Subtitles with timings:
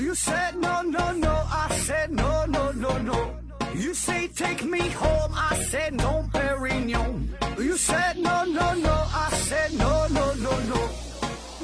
[0.00, 1.28] You said no, no, no.
[1.28, 3.34] I said no, no, no, no.
[3.74, 5.30] You say take me home.
[5.34, 7.28] I said no, Perignon.
[7.58, 8.90] You said no, no, no.
[8.90, 10.88] I said no, no, no, no.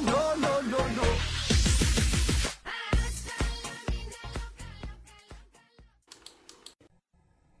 [0.05, 1.03] No, no, no, no.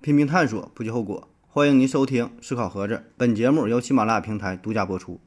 [0.01, 1.27] 拼命探索，不计后果。
[1.47, 5.19] 欢迎您收听《思考盒子》，本节目由喜马拉雅平台独家播出。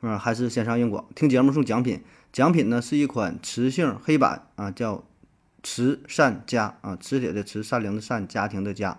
[0.00, 2.02] 嗯，还是先上硬广，听节目送奖品。
[2.32, 5.04] 奖品呢是一款磁性黑板啊，叫
[5.62, 8.98] 慈善家啊，磁铁的磁，善良的善，家庭的家。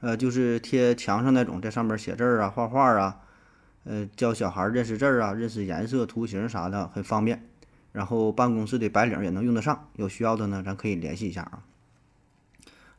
[0.00, 3.20] 呃，就是贴墙上那种，在上面写字儿啊、画画啊，
[3.84, 7.44] 呃，教小孩认识字儿啊、认识颜色、图形啥的，很方便。
[7.90, 11.64] 然后办公室的白领也能用得上，有需要的呢，咱可以联系一下啊。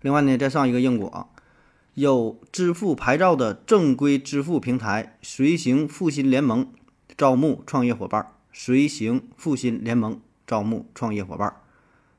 [0.02, 1.30] 另外呢，再上一个硬广，
[1.94, 6.70] 有支付牌照的正规支付平台随行复兴联盟
[7.18, 8.32] 招募创业伙伴儿。
[8.52, 11.54] 随行复兴联盟招募创业伙伴，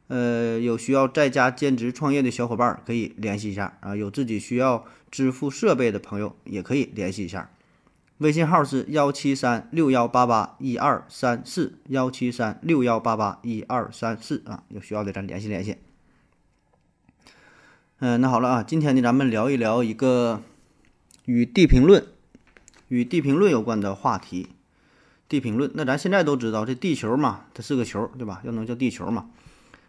[0.08, 3.94] 呃，有需要在家兼职创业的小伙伴可以联系一下啊。
[3.94, 7.50] 有自己需要支付设备的朋友也可以联系一下。
[8.18, 15.76] 微信号是幺七三六幺八八一二三四幺七三六幺八八一二三四啊，有需要的咱联系联系。
[17.98, 20.42] 嗯，那好了啊，今天呢，咱们聊一聊一个
[21.24, 22.06] 与地平论、
[22.88, 24.48] 与地平论有关的话题。
[25.30, 28.40] 地平论，那咱现在都知道，这地球嘛，它是个球，对吧？
[28.44, 29.26] 要能叫地球嘛，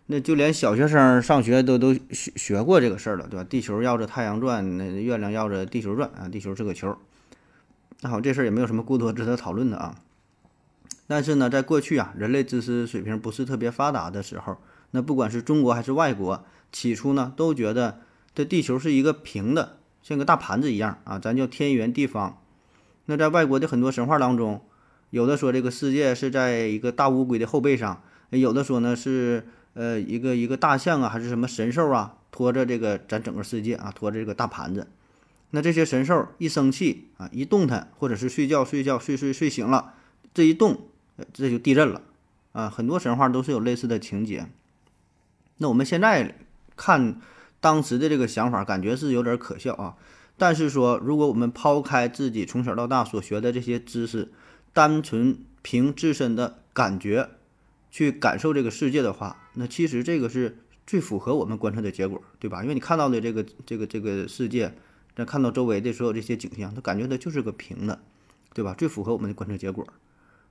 [0.05, 3.43] 那就连小学生上学都都学学过这个事儿了，对吧？
[3.43, 6.95] 地球绕着太阳转，那月亮绕着地球转啊，地球是个球。
[8.01, 9.95] 那好，这事儿也没有什么过多值得讨论的啊。
[11.07, 14.57] 但是呢，在过去啊，人类知识水平不是特别发达的时候，
[14.91, 18.01] 那不管是中国还是外国，起初呢都觉得
[18.35, 22.37] 这地球是一个平的，像个大盘子一样啊，咱叫天圆地方。
[23.05, 24.61] 那在外国的很多神话当中。
[25.11, 34.87] 有的说这个世界是在一个大乌龟的后背上，有的说呢是呃一个一个大象啊，还是什么神兽啊，拖着这个咱整个世界啊，拖着这个大盘子。
[35.51, 39.93] 那这些神兽一生气啊，一动弹，或者是睡觉睡觉睡睡睡醒了，
[40.33, 40.87] 这一动，
[41.33, 42.01] 这就地震了
[42.53, 42.69] 啊。
[42.69, 44.47] 很多神话都是有类似的情节。
[45.57, 46.35] 那我们现在
[46.77, 47.19] 看
[47.59, 49.95] 当时的这个想法，感觉是有点可笑啊。
[50.37, 54.31] 但是说，如果我们抛开自己从小到大所学的这些知识，
[54.73, 57.29] 单纯凭自身的感觉
[57.89, 62.61] 去感受这个世界的话，那其实这个是最符合我们观测的结果，对吧？
[62.63, 64.73] 因为你看到的这个这个这个世界，
[65.15, 67.99] 再看到周围的所有这些景象，他感觉它就是个平的，
[68.53, 68.73] 对吧？
[68.77, 69.85] 最符合我们的观测结果。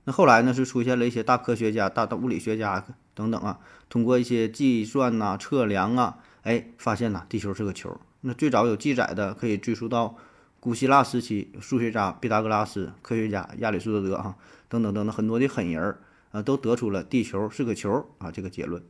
[0.03, 3.59] 那后来呢，是出现了一些大科学家、大物理学家等等啊，
[3.89, 7.99] 通过一些计算呐、测量啊，哎，发现呐，地球是个球。
[8.21, 10.15] 那最早有记载的，可以追溯到。
[10.61, 14.35] 古希腊时期，数学家毕达哥拉斯、科学家亚里士多德啊，
[14.69, 18.83] 等等等等很多的狠人儿啊，都得出了地球是个球啊这个结论。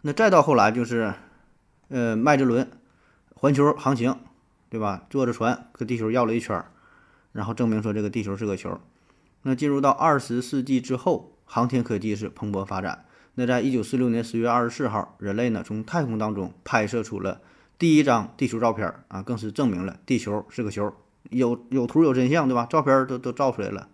[0.00, 1.12] 那再到后来就是，
[1.88, 2.66] 呃，麦哲伦
[3.34, 4.18] 环球航行，
[4.70, 5.04] 对吧？
[5.10, 6.72] 坐着船搁地球绕了一圈儿，
[7.32, 8.80] 然后证明说这个地球是个球。
[9.42, 13.04] 那进入到二十世纪之后，航天科技是蓬勃发展。
[13.34, 17.42] 那在一九四六年十月二十四号，人类呢从太空当中拍摄出了。
[17.78, 20.94] 第一张地球照片啊，更是证明了地球是个球，
[21.30, 22.66] 有有图有真相，对吧？
[22.70, 23.88] 照片都都照出来了。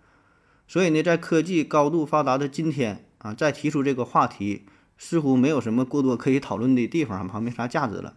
[0.69, 4.65] 所以呢，在科技高度发达的今天啊，再提出这个话题，
[4.97, 8.15] 似乎没有什么过多可以讨论的地方，好像没啥价值了。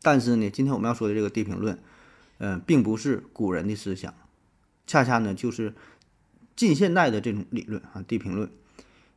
[0.00, 1.78] 但是呢，今天我们要说的这个地平论，
[2.38, 4.14] 嗯，并不是古人的思想，
[4.86, 5.74] 恰恰呢就是
[6.54, 8.48] 近现代的这种理论啊，地平论。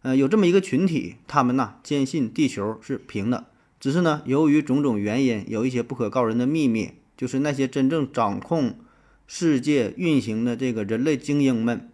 [0.01, 3.45] 呃，有这么一个群体，他们呢坚信地球是平的。
[3.79, 8.77] 只是呢，由于种种原因，有一些不可告人的秘密，就是那些真正掌控
[9.25, 11.89] 世界运行的这个人类精英们，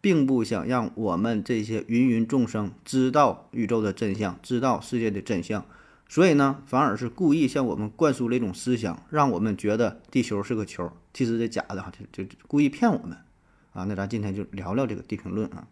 [0.00, 5.64] 并不想让我们这些芸芸众生知道宇宙的真相，知道世界的真相，
[6.08, 13.16] 所以呢，反而是故意向我们灌输了一种思想，让我们觉得地球是个球，其实这假的哈，就就故意骗我们
[13.72, 13.84] 啊。
[13.84, 15.68] 那咱今天就聊聊这个地平论啊。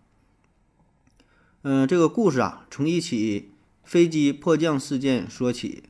[1.62, 3.50] 嗯，这个故事啊，从一起。
[3.86, 5.84] 飞机迫降事件说起，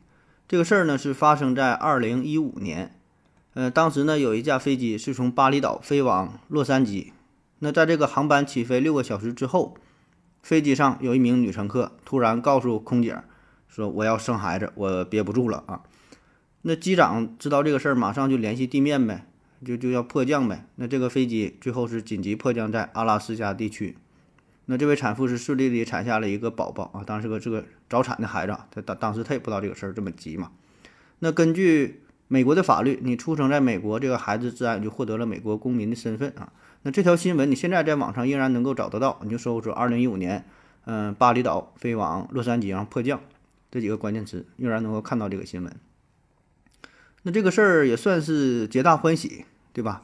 [0.46, 2.94] 这个事儿呢是发生在二零一五年。
[3.54, 7.12] 呃，当时呢有一架飞机是从巴厘岛飞往洛杉矶。
[7.60, 9.78] 那在这个航班起飞六个小时之后，
[10.43, 13.22] 飞机上有一名女乘客突然告诉空姐
[13.66, 15.81] 说：“我要生孩子，我憋不住了啊！”
[16.60, 19.25] 那机长知道这个事儿，马上就联系地面呗，
[19.64, 20.66] 就就要迫降呗。
[20.75, 23.96] 那这个飞机最后是紧急迫降在阿拉斯加地区。
[24.67, 30.51] 那这位产妇是顺利的产下了一个宝宝啊，当时个这个早产的孩子，他当当时他也不知道这个事儿这么急嘛。
[31.21, 36.53] 那根据美国的法律，你出生在美国，这个孩子自然就获得了美国公民的身份啊。
[36.83, 40.45] 那这条新闻你现在在网上依然能够找得到，你就搜索二零一五年
[40.85, 43.21] 嗯，巴厘岛飞往洛杉矶然后迫降
[43.71, 45.73] 这几个关键词，依然能够看到这个新闻。
[47.23, 50.03] 那这个事儿也算是皆大欢喜，对吧？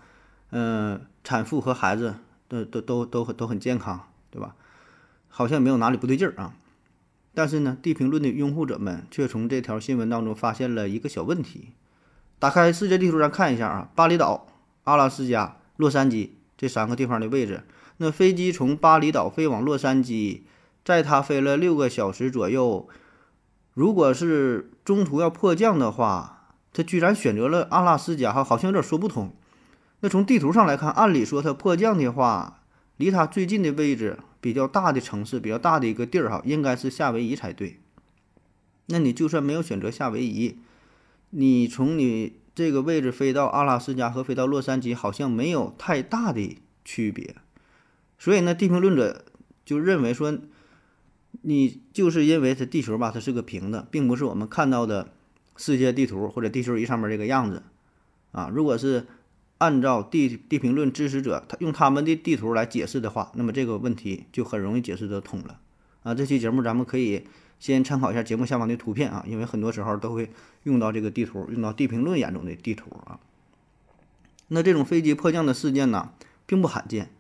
[0.51, 2.17] 嗯，产妇和孩子
[2.49, 4.57] 都都都都很都很健康，对吧？
[5.29, 6.55] 好像没有哪里不对劲儿啊。
[7.33, 11.69] 但是呢，地评论的拥护者们却从这条新闻当中发现了一个小问题。
[12.41, 14.49] 打开世界地图上看一下啊，巴厘岛、
[14.83, 17.63] 阿拉斯加、洛杉矶这三个地方的位置，
[17.99, 20.41] 那飞机从巴厘岛飞往洛杉矶，
[20.85, 22.89] 在它飞了六个小时左右，
[23.75, 26.39] 如果是中途要迫降的话。
[26.75, 29.31] 他居然选择了阿拉斯加，哈，好像有点说不通。
[30.01, 32.62] 那从地图上来看，按理说他迫降的话，
[33.03, 37.81] 离它最近的位置比较大的城市，比较大的一个地儿，哈，应该是夏威夷才对。
[38.87, 40.59] 那你就算没有选择夏威夷，
[41.31, 47.35] 你从你这个位置飞到阿拉斯加和飞到洛杉矶，好像没有太大的区别。
[48.19, 49.25] 所以呢，地评论者
[49.65, 50.39] 就认为说，
[51.41, 55.13] 你就是因为它地球吧，它是个平的，并不是我们看到的。
[55.55, 57.63] 世界地图或者地球仪上面这个样子，
[58.33, 59.07] 啊，如果是
[59.63, 65.61] 按照地地评论支持者他用他们的地图来解释的话，那么这个问题就很容易解释得通了。
[66.03, 67.23] 啊，这期节目咱们可以
[67.61, 70.31] 先参考一下节目下方的图片啊，因为很多时候都会
[70.65, 73.21] 用到这个地图，用到地评论眼中的地图啊。
[74.49, 76.11] 那这种飞机迫降的事件呢，
[76.45, 77.11] 并不罕见，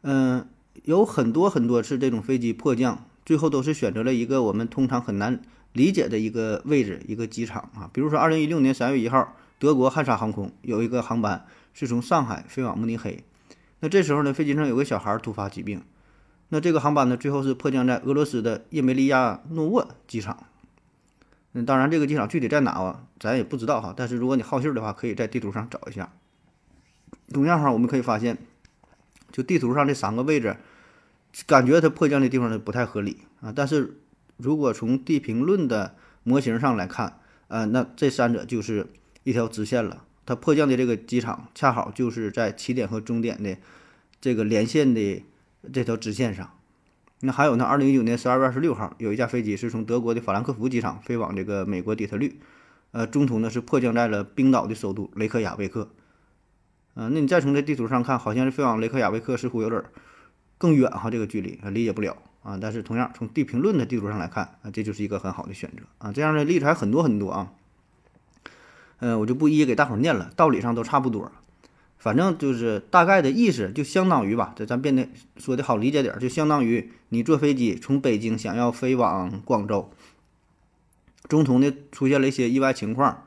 [0.00, 0.48] 嗯，
[0.84, 5.42] 有很多很多次这种飞机迫降，最后都是选择了一个我们通常很难。
[5.74, 13.24] 理解的一个位置，一个机场啊，比如说二零一六年三月一号，德国汉莎航空有一个航班是从上海飞往慕尼黑，
[13.80, 15.82] 那这时候呢，飞机上有个小孩突发疾病，
[16.48, 20.46] 那这个航班呢，最后是迫降在俄罗斯的叶梅利亚诺沃机场。
[21.52, 26.12] 嗯，当然这个机场具体在哪啊，咱也不知道哈，但是如果你好信的话，可以在地图上找一下。
[27.32, 28.38] 同样哈，我们可以发现，
[29.32, 30.56] 就地图上这三个位置，
[31.46, 34.00] 感觉它迫降的地方呢不太合理啊，但是。
[34.38, 38.86] 如果从地平论的模型上来看，呃，那这三者就是
[39.26, 40.04] 一条直线了。
[40.24, 43.56] 它迫降的这个机场恰好就是在起点和终点的
[44.20, 45.24] 这个连线的
[45.72, 46.50] 这条直线上。
[47.20, 52.38] 那还有呢，二零一九年十二月二十六号，有一架飞机是从德国的法兰克福机场飞往这个美国底特律，
[52.92, 55.90] 呃，中途呢是迫降在了冰岛的首都雷克雅未克。
[56.94, 59.82] 嗯，那你再从这地图上看，好像是飞往雷克雅未克似乎有点
[60.56, 62.16] 更远哈，这个距离理解不了。
[62.42, 66.12] 啊，但是同样从地平论的地图上来看啊，这就是一个很好的选择啊。
[66.12, 67.52] 这样的例子还很多很多啊。
[68.98, 71.30] 嗯，我就不一一给大伙儿念了，道理上都差不多，
[71.98, 79.90] 反正就是大概的意思，就相当于吧，这咱变得说的好理解点，就相当于你坐飞机从北京想要飞往广州，
[81.28, 83.24] 中途呢出现了一些意外情况，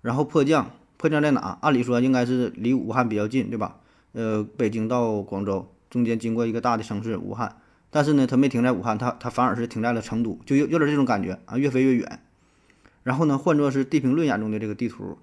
[0.00, 1.58] 然后迫降，迫降在哪？
[1.60, 3.76] 按理说应该是离武汉比较近，对吧？
[4.12, 7.56] 呃，北京到广州中间经过一个大的城市武汉。
[7.90, 12.21] 但是呢，他没停在武汉，他他反而是停在了成都，就有有点这种感觉啊，越飞越远。
[13.02, 15.18] 然后呢，换作是地平论眼中的这个地图，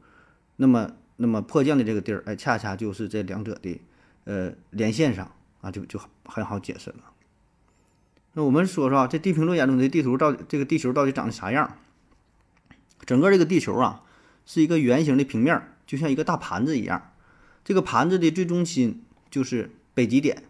[0.58, 3.82] 那么那么迫降的这个地儿，哎，恰恰就是这两者的
[4.26, 5.32] 呃连线上
[5.62, 6.98] 啊，就就很好解释了。
[8.34, 11.78] 那我们说说啊，这地平论眼中的地图到底这个地球到底长得啥样？
[13.06, 14.04] 整个这个地球啊，
[14.46, 17.12] 是一个圆形的平面，就像一个大盘子一样。
[17.64, 20.44] 这个盘子的最中心就是北极点。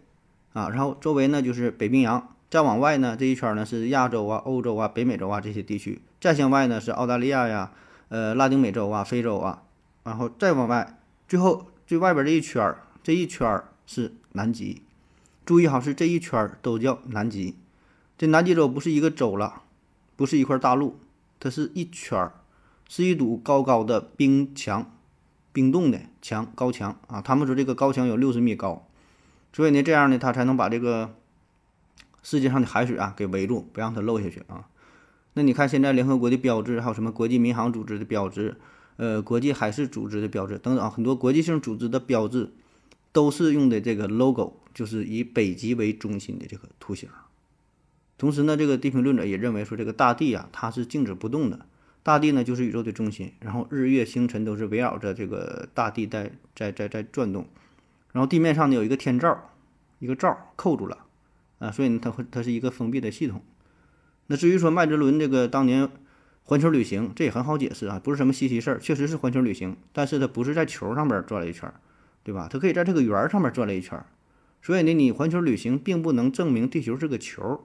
[0.52, 7.72] 啊，然后周围呢就是北冰洋，再往外呢这一圈呢是亚洲啊、欧洲啊、北美洲啊这些地区，再向外呢是澳大利亚呀、
[8.08, 9.62] 呃拉丁美洲啊、非洲啊，
[10.04, 14.82] 然后再往外，最后最外边这一圈儿，这一圈儿是南极。
[15.46, 17.56] 注意哈，是这一圈儿都叫南极。
[18.18, 19.62] 这南极洲不是一个洲了，
[20.14, 21.00] 不是一块大陆，
[21.40, 22.34] 它是一圈儿，
[22.86, 24.92] 是一堵高高的冰墙，
[25.52, 27.22] 冰冻的墙，高墙啊。
[27.22, 28.86] 他们说这个高墙有六十米高。
[29.52, 31.16] 所以呢，这样呢，它才能把这个
[32.22, 34.68] 世界上的海水啊给围住，不让它漏下去啊。
[35.34, 38.56] 那你看现在联合国的标志，还有什么国际民航组织的标志，
[38.96, 42.50] 呃，国际海事组织的标志等等啊，很多国际性组织的标志
[43.12, 47.08] 都是用的这个 logo，就是以北极为中心的这个图形。
[48.18, 51.64] 同时呢，这个地平论者也认为说，这个大地啊，它是静止不动的，
[52.02, 57.46] 大地呢就是宇宙的中心，然后日月星辰都是围绕着这个大地在在在在转动。
[58.12, 59.52] 然后地面上呢有一个天罩，
[60.00, 60.98] 一个罩扣住了，
[61.60, 63.40] 啊，所以呢它会它是一个封闭的系统。
[64.30, 65.90] 那至于说麦哲伦这个当年
[66.44, 71.74] 环球旅行，这也很好解释啊，不是什么稀奇事儿，确实是环球旅行，但是它不是在球上边转了一圈，
[72.22, 72.46] 对吧？
[72.48, 74.00] 它可以在这个圆上面转了一圈，
[74.62, 77.60] 所以呢你环球旅行并不能证明地球是个球，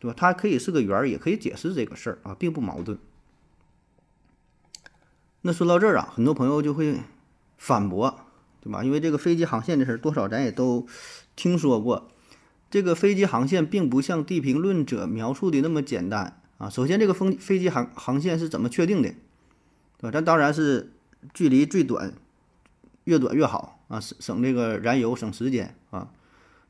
[0.00, 0.14] 对吧？
[0.18, 2.98] 它可以是个圆，也可以解释这个事儿啊，并不矛盾。
[5.42, 6.96] 那说到这儿啊，很多朋友就会
[7.56, 8.26] 反驳。
[8.60, 8.84] 对吧？
[8.84, 10.86] 因为这个飞机航线的事儿，多少咱也都
[11.34, 12.11] 听说过。
[12.72, 16.70] 这个飞机航线并不像地平论者描述的那么简单啊。
[16.70, 19.10] 首先，这个风飞机航航线是怎么确定的，
[19.98, 20.10] 对吧？
[20.10, 20.90] 咱当然是
[21.34, 22.14] 距离最短，
[23.04, 26.08] 越短越好啊，省省这个燃油，省时间啊。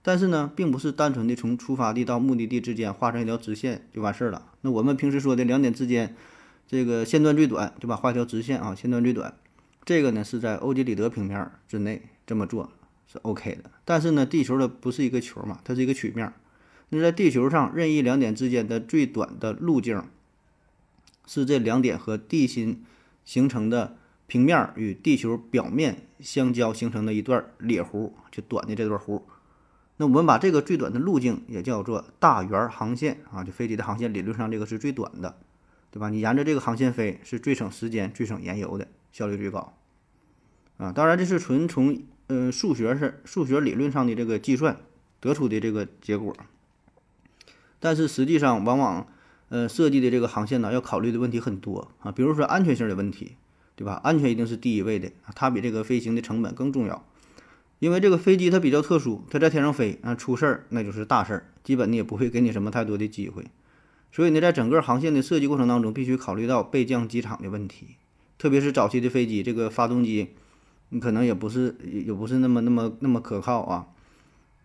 [0.03, 4.51] 但是呢，并不是单纯的从出发地到目的地之间画成一条直线就完事儿了。
[4.63, 6.17] 那我们平时说的两点之间，
[6.67, 7.95] 这个线段最短，对吧？
[7.95, 9.33] 画一条直线啊，线段最短，
[9.85, 12.73] 这个呢是在欧几里得平面之内这么做
[13.13, 13.71] 是 OK 的。
[13.85, 16.33] 但是呢，地球的不是一个球嘛，它是一个曲面。
[16.89, 20.03] 那在地球上任意两点之间的最短的路径，
[21.27, 22.85] 是这两点和地心
[23.25, 29.23] 形成的平面与地球表面相交形成的一段裂弧，就短的这段弧。
[29.99, 35.37] 那我们把这个最短的路径也叫做大圆航线啊，就飞机的航线理论上这个是最短的，
[35.91, 36.09] 对吧？
[36.09, 39.75] 你沿着这个航线飞是最省时间、最省燃油的，效率最高
[40.79, 40.93] 啊。
[40.93, 44.79] 当然这是纯从呃数学是数学理论上的这个计算
[45.21, 46.37] 得出的这个结果，
[47.79, 49.07] 但是实际上往往
[49.49, 53.37] 呃设计的这个航线呢要考虑的问题很多啊，比如说安全性的问题，
[53.77, 54.01] 对吧？
[54.05, 57.07] 安全一定是第一位的它比这个飞行的成本更重要。
[57.79, 63.45] 因为这个飞机它比较特殊，它在天上飞啊，出事儿那就是大事儿，基本你也不会给你什么太多的机会。
[64.13, 67.97] 所以呢，在整个航线的设计过程当中，必须考虑到备降机场的问题。
[68.39, 70.29] 特别是早期的飞机，这个发动机
[70.93, 73.89] 你可能也不是也不是那么那么那么可靠啊。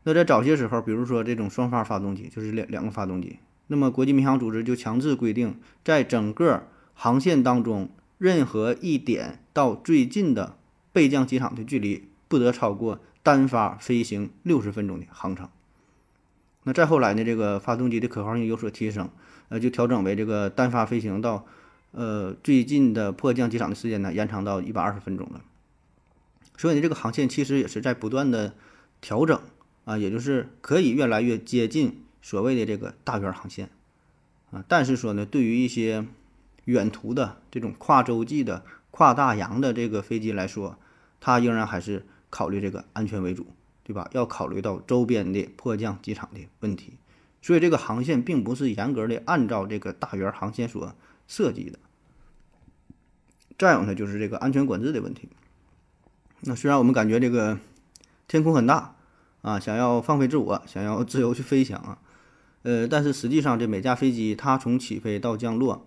[0.04, 10.58] 那在早些时候，比如说这种双发发动机，就是两两个发动机，那么国际民航组织就强制规定，在整个航线当中，任何一点到最近的
[10.94, 12.10] 备降机场的距离。
[12.30, 15.48] 不得超过单发飞行六十分钟的航程。
[16.64, 17.24] 那再后来呢？
[17.24, 19.10] 这个发动机的可靠性有所提升，
[19.48, 21.46] 呃，就调整为这个单发飞行到
[21.92, 25.42] 呃最近的迫降机场的时间呢，延长到一百二十分钟了。
[26.58, 28.54] 所以呢，这个航线其实也是在不断的
[29.00, 29.40] 调整
[29.86, 33.70] 啊，也就是可以越来越接近所谓的这个大圆航线
[34.52, 34.66] 啊。
[34.68, 36.06] 但是说呢，对于一些
[36.66, 40.78] 远途的这种跨洲际的、跨大洋的这个飞机来说，
[41.22, 42.06] 它仍然还是。
[42.30, 43.48] 考虑这个安全为主，
[43.86, 44.10] 对吧？
[44.12, 46.98] 要考虑到周边的迫降机场的问题，
[47.42, 50.94] 所以这个航线并不是严格的按照这个大圆航线所
[51.26, 51.80] 设计的。
[53.58, 55.30] 再有呢，就是这个安全管制的问题。
[56.42, 57.58] 那虽然我们感觉这个
[58.28, 58.96] 天空很大
[59.42, 62.00] 啊，想要放飞自我，想要自由去飞翔啊，
[62.64, 65.86] 呃，但是实际上这每架飞机它从起飞到降落。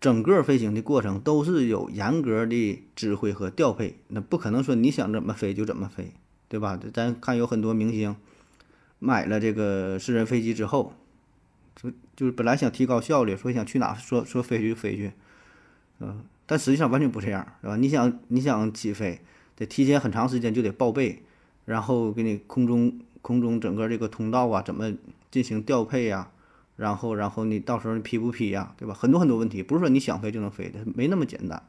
[0.00, 6.12] 整个飞行的过程都是有严格的指挥和调配，那不可能说你想怎么飞就怎么飞，
[6.46, 6.78] 对吧？
[6.92, 8.14] 咱看有很多明星
[8.98, 10.92] 买了这个私人飞机之后，
[11.74, 15.12] 就就是本来想提高效率，说想去哪说说飞就飞去，
[16.00, 17.76] 嗯，但实际上完全不这样，是吧？
[17.76, 19.22] 你想你想起飞，
[19.56, 21.22] 得提前很长时间就得报备，
[21.64, 24.92] 然后给你空中空中整个这个通道啊怎么
[25.30, 26.30] 进行调配呀？
[26.76, 28.92] 然后，然后你到时候你批不批呀，对吧？
[28.92, 31.62] 很多很多问题，不是说你想飞就能飞的，没那么简单。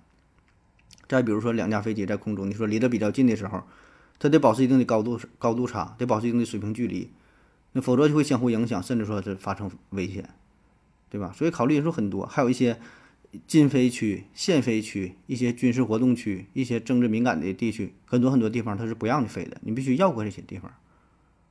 [1.08, 3.62] 再比如说，两架飞机在空中，你说离得比较近的时候，
[4.18, 7.12] 它得保持一定的高度高度差，得保持一定的水平距离，
[7.74, 10.28] 那否则就会相互影响，甚至说是发生危险，
[11.12, 11.32] 对吧？
[11.36, 12.80] 所以考虑因素很多，还有一些
[13.48, 20.72] 禁飞区、限飞区、一些军事活动区、一些政治敏感的地区，很多很多地方它是不让你飞的，你必须绕过这些地方，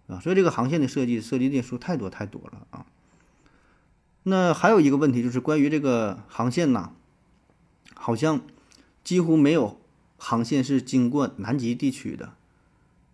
[0.06, 2.86] 啊，所以这个航线的设计涉及的因素太多太多了啊。
[4.22, 6.92] 那还有一个问题就是关于这个航线呐，
[7.94, 8.40] 好像
[9.02, 9.78] 几乎没有
[10.16, 12.34] 航线是经过南极地区的，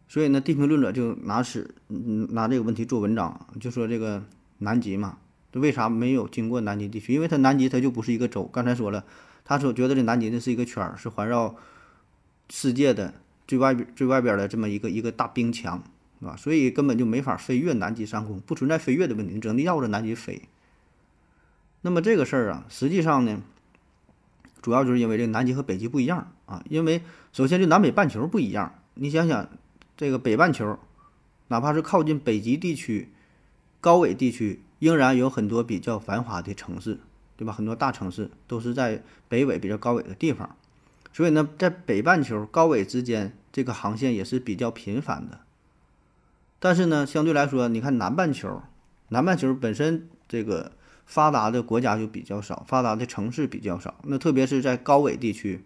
[0.09, 4.25] 所以呢，地平论者就拿此拿这个问题做文章，就说这个
[4.59, 5.19] 南极嘛，
[5.53, 7.13] 为啥没有经过南极地区？
[7.13, 9.05] 因为它南极它就不是一个洲，刚才说了，
[9.45, 11.57] 他所觉得这南极呢是一个圈儿，是环绕
[12.49, 13.15] 世界的
[13.49, 15.83] 最外边最外边的这么一个一个大冰墙，
[16.21, 16.37] 是吧？
[16.37, 20.43] 所以根本就没法飞越南极上空，不存在飞越的问题，你只能绕着南极飞。
[21.83, 23.41] 那么这个事儿啊，实际上呢，
[24.61, 26.63] 主要就是因为这个南极和北极不一样啊。
[26.69, 27.03] 因为
[27.33, 29.49] 首先就南北半球不一样，你想想，
[29.97, 30.79] 这个北半球，
[31.49, 33.09] 哪怕是靠近北极地区、
[33.81, 36.99] 高纬地区，仍然有很多比较繁华的城市，
[37.37, 37.53] 对吧？
[37.53, 40.57] 很多大城市都是在北纬比较高纬的地方，
[41.13, 45.39] 所以呢，在北半球高纬之间，这个航线也是比较频繁的。
[46.59, 48.61] 但是呢，相对来说，你看南半球，
[49.11, 50.73] 南半球本身这个。
[51.07, 53.97] 发达的国家就比较少，发达的城市比较少。
[54.05, 55.65] 那特别是在高纬地区，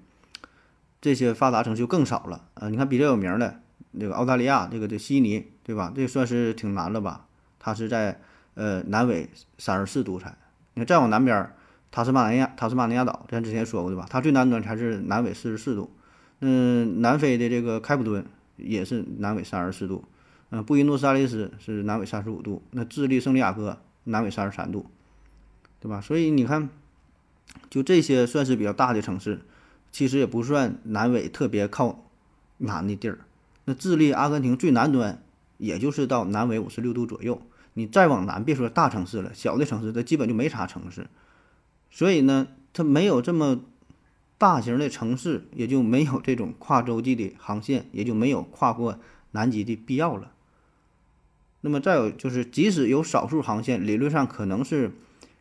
[1.02, 2.48] 这些发达城市就更少了。
[2.54, 5.92] 呃，你看比较有名的那个澳大利亚，这个这悉尼，对吧？
[5.94, 7.26] 这算是挺难了吧？
[7.58, 8.22] 它是在
[8.54, 10.36] 呃南纬三十四度才。
[10.74, 11.52] 你看再往南边，
[11.90, 14.06] 塔斯马尼亚，塔斯马尼亚岛，咱之前说过对吧？
[14.10, 15.90] 它最南端才是南纬四十四度。
[16.40, 20.04] 嗯，南非的这个开普敦也是南纬三十四度。
[20.50, 24.86] 嗯，布宜诺斯艾利斯是南纬三十五度，那智利圣地亚哥南纬三十三度，
[25.80, 26.00] 对吧？
[26.00, 26.68] 所以你看，
[27.70, 29.40] 就这些算是比较大的城市，
[29.90, 32.04] 其实也不算南纬特别靠
[32.58, 33.20] 南的地儿。
[33.64, 35.22] 那智利、阿根廷最南端，
[35.56, 37.40] 也就是到南纬五十六度左右。
[37.74, 41.06] 你再往南，别说大城市了，小的城市它基本就没啥城市。
[41.90, 43.60] 所以呢，它没有这么
[44.38, 48.98] 大型的城市，也就没有这种跨洲际的航线，也就没有跨过
[49.32, 50.32] 南极的必要了。
[51.60, 54.92] 那么再有就是，即使有少数航线，理论上可能是，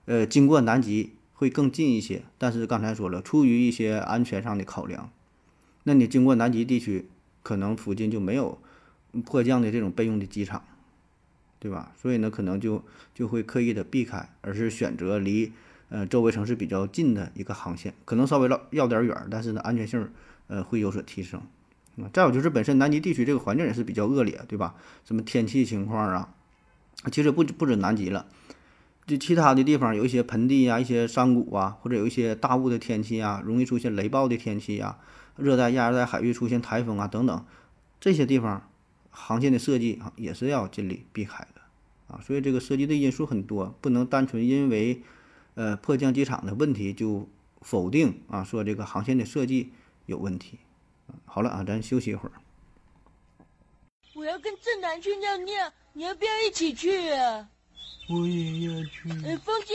[0.06, 5.12] 呃，经过南极会更近一些，但是刚才说了，出于一些安全上的考量，
[5.84, 7.10] 那你经过南极地区，
[7.42, 8.58] 可能附近就没有
[9.26, 10.64] 迫降的这种备用的机场，
[11.64, 11.94] 对吧？
[11.96, 12.84] 所以呢，可能就
[13.16, 15.54] 就会刻意的避开，而是选择离
[15.88, 20.12] 呃周围城市比较近的一个航线，可能稍微要要点远，但是呢，安全性
[20.48, 21.40] 呃会有所提升。
[21.96, 24.76] 啊再有就是本身南极地区这个环境也是比较恶劣，对吧？
[25.06, 26.34] 什么天气情况啊？
[27.10, 28.26] 其实不不止南极了，
[29.08, 34.98] 就其他的地方有一些盆地啊、一些山谷啊，或者有一些大雾的天气啊，容易出现雷暴的天气啊，
[35.38, 37.46] 热带、亚热带海域出现台风啊等等，
[38.02, 38.70] 这些地方
[39.12, 41.46] 航线的设计啊也是要尽力避开
[42.14, 42.22] 啊。
[42.22, 45.02] 所以这个涉及的因素很多，不能单纯因为
[45.56, 47.28] 呃迫降机场的问题就
[47.62, 49.72] 否定啊，说这个航线的设计
[50.06, 50.60] 有问题。
[51.26, 52.34] 好了啊，咱休息一会儿。
[54.14, 57.50] 我要跟正南去尿尿，你要不要一起去啊？
[58.10, 59.10] 我也要去。
[59.26, 59.74] 哎，风姐，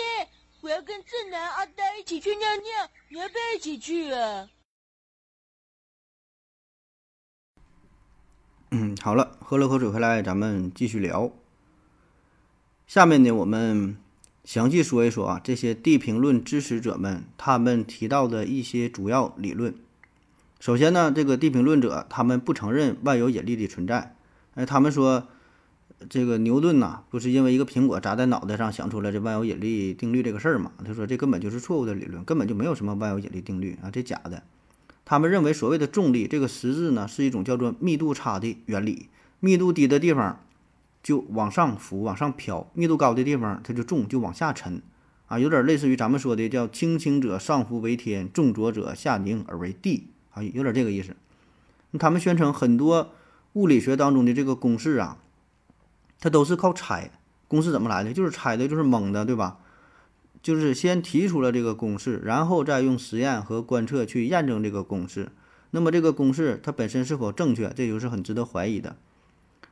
[0.61, 4.49] 我要跟正南、阿呆一起去尿尿，你要不要一起去啊？
[8.71, 11.33] 嗯，好了，喝了口水回来，咱们继续聊。
[12.89, 13.99] 下面呢，我们
[14.45, 19.75] 详细说一说啊，这些地平论支持者们他们提到的一些主要理论。
[20.59, 24.17] 首先呢，这个地平论者他们不承认万有引力的存在。
[24.55, 25.29] 哎，他们说，
[26.09, 30.73] 这个牛顿呐，不是因为一个苹果砸在脑袋上想出了这万有引力定律这个事儿嘛？
[30.83, 34.43] 他说这根本就是错误的理论，根本就没有什么万有引力定律啊，这假的。
[35.05, 39.11] 他们认为所谓的重力这个实质呢，是一种叫做密度差的原理。
[39.41, 40.41] 密度低的地方
[41.03, 44.83] 就往上浮、往上飘；密度高的地方它就重，就往下沉。
[45.27, 50.09] 啊，有点类似于咱们说的叫“轻轻者上浮为天，重浊者下凝而为地”。
[50.33, 51.15] 啊有点这个意思，
[51.99, 53.13] 他们宣称很多
[53.55, 55.19] 物理学当中的这个公式啊，
[56.21, 57.11] 它都是靠猜。
[57.47, 58.13] 公式怎么来的？
[58.13, 59.59] 就是猜的，就是蒙的，对吧？
[60.41, 65.31] 就是先提出了这个公式，然后再用实验和观测去验证这个公式。
[65.73, 68.97] 那么这个公式它本身是否正确，这就是很值得怀疑的。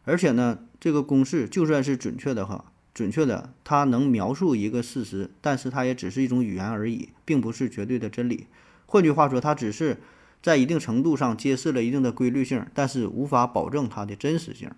[0.04, 8.46] 而且呢，这个公式就算是准确的哈，准确的，它能描述一个事实，但是它也只是一种语言而已，并不是绝对的真理。
[8.86, 9.96] 换句话说，它只是。
[10.40, 14.70] 在一定程度上揭示了一定的规律性，但是无法保证它的真实性。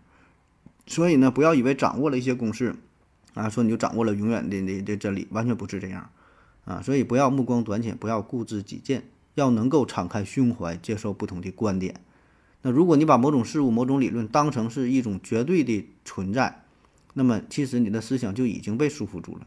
[0.87, 2.75] 所以呢，不要以为掌握了一些公式，
[3.35, 6.09] 啊，说你就掌握了永远的的的真理，完全不是这样，
[6.65, 12.01] 啊，所以不要目光短浅，不要固执己见，要能够敞开胸怀，接受不同的观点。
[12.63, 16.65] 那如果你把某种事物、某种理论当成是一种绝对的存在，
[17.15, 19.47] 那么其实你的思想就已经被束缚住了。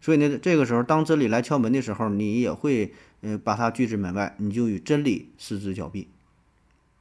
[0.00, 6.08] 所以呢，这个时候当真理来敲门的时候，你也会，呃，把它拒之门外，你就与真理失之交臂，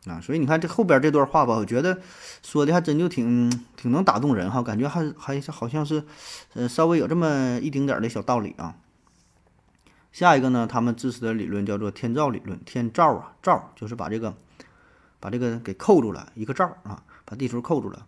[0.06, 2.00] 啊，所以你看这后边这段话吧，我觉得
[2.42, 6.04] 说的还真就挺挺能打动人哈，感觉还还是好像是，
[6.54, 8.76] 呃，稍微有这么一丁点儿的小道理啊。
[10.14, 14.34] 下一个呢，他们支持的理论叫做天照理论，天照啊，照就是把这个
[15.24, 18.06] 把这个给扣住了一个罩啊，把地球扣住了。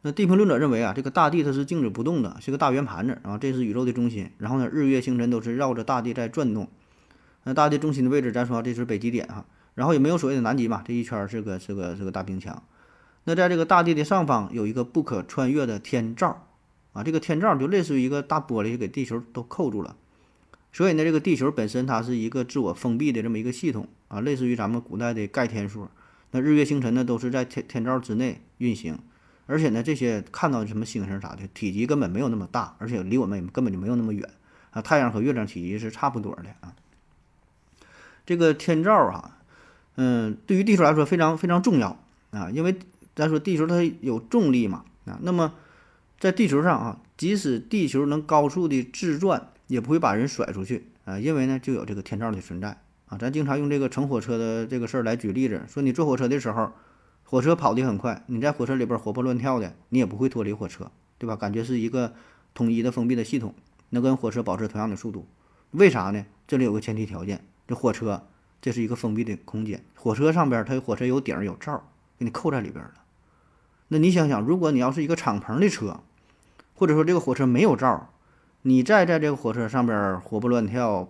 [0.00, 4.28] 那地平论者认为啊，这个大地它是静止不动的，是个大圆盘子啊，这是宇宙的中心。
[4.38, 6.66] 然后呢，日月星辰都是绕着大地在转动。
[7.44, 9.46] 那大地中心的位置，咱说这是北极点哈。
[9.76, 12.60] 然后也没有所谓的南极嘛，这一圈是个是个是个大冰墙。
[13.22, 16.48] 那在这个大地的上方有一个不可穿越的天罩
[16.92, 19.94] 啊，这个天罩就类似于一个大玻璃，给地球都扣住了。
[20.72, 25.88] 所以呢，这个地球本身它是一个自我封闭的这么一个系统啊，类似于咱们古代的盖天说。
[26.32, 28.98] 那日月星辰呢，都是在天天照之内运行。
[29.46, 34.28] 而且呢，这些看到什么星星啥的，体积根本没有那么大，而且离我们也根本就没有那么远
[34.70, 34.80] 啊。
[34.80, 36.74] 太阳和月亮体积是差不多的啊。
[38.24, 39.38] 这个天照啊，
[39.96, 41.98] 嗯，对于地球来说非常非常重要
[42.30, 42.78] 啊，因为
[43.16, 45.18] 咱说地球它有重力嘛啊。
[45.22, 45.54] 那么
[46.20, 52.80] 在地球上啊，即使地球能高速的自转，也不会把人甩出去啊，因为呢就有这个天照的存在
[53.12, 53.18] 啊。
[53.20, 56.72] 咱经常用这个乘火车的这个事儿来举例子，说你坐火车的时候。
[57.24, 61.34] 火车跑得很快，你在火车里边活蹦乱跳的，你也不会脱离火车，对吧？
[61.34, 62.12] 感觉是一个
[62.52, 63.54] 统一的封闭的系统，
[63.88, 65.26] 能跟火车保持同样的速度。
[65.70, 66.26] 为啥呢？
[66.46, 68.26] 这里有个前提条件，这火车
[68.60, 71.82] 这是一个封闭的空间，火车上边它火车有顶有罩，
[72.18, 72.92] 给你扣在里边了。
[73.88, 76.00] 那你想想，如果你要是一个敞篷的车，
[76.74, 78.10] 或者说这个火车没有罩，
[78.60, 81.08] 你再在这个火车上边活蹦乱跳，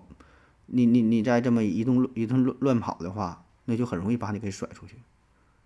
[0.67, 4.97] 你你你再这么一动一顿乱乱跑的话，那就很容易把你给甩出去，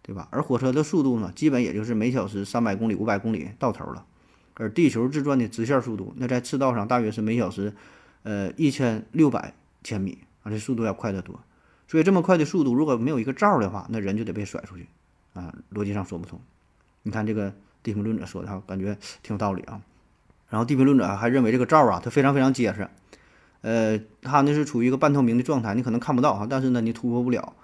[0.03, 0.29] 对吧？
[0.31, 4.05] 而火车的速度呢，基本也就是每小时三百公里、五百公里到头了。
[4.55, 7.75] 而地球自转的直线速度，那在赤道上大约是每小时，
[8.23, 9.53] 呃一千六百
[9.85, 11.39] 千米啊，这速度要快得多。
[11.87, 14.87] 所以这么快的速度，如果没有一个罩的话，那人就得被甩出去
[15.35, 16.41] 啊，逻辑上说不通。
[17.03, 19.83] 你看这个地平论者说的，感觉挺有道理啊。
[20.49, 22.89] 然后地平论者还认为这个罩啊，它非常非常结实，
[23.61, 27.55] 呃，它呢是处于一个半透明的状态，你可能看不到哈，但是呢你突破不了。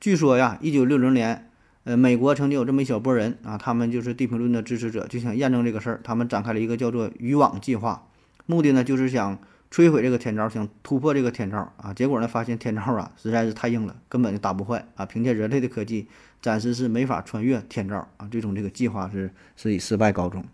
[0.00, 1.44] 据说呀，一九六零年。
[1.84, 8.06] 呃，美国曾经有这么一小波人啊，他们就是地平论的支持者，就想验证这个事儿，他们展开了一个叫做渔网计划，
[8.44, 9.38] 目的呢就是想
[9.70, 11.94] 摧毁这个天罩，想突破这个天罩啊。
[11.94, 15.06] 结果呢，发现天罩啊实在是太硬了，根本就打不坏啊。
[15.06, 16.08] 凭借人类的科技，
[16.42, 18.28] 暂时是没法穿越天罩啊。
[18.30, 20.44] 最终这个计划是是以失败告终。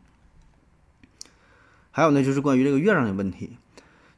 [1.90, 3.56] 还有呢，就是关于这个月亮的问题，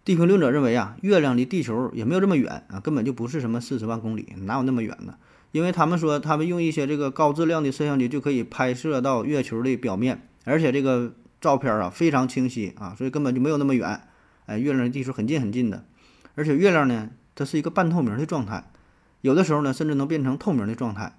[0.07, 5.17] 地平论者认为啊，月亮离地球也没有这么远啊，根本就不是什么四十万公里，哪有那么远呢？
[5.51, 14.01] 因为他们说，他们用一些这个高质量的摄像机就可以拍摄到月球的表面，而且这个照片啊非常清晰啊，所以根本就没有那么远。
[14.45, 15.85] 哎，月亮离地球很近很近的，
[16.37, 18.71] 而且月亮呢，它是一个半透明的状态，
[19.23, 21.19] 有的时候呢甚至能变成透明的状态。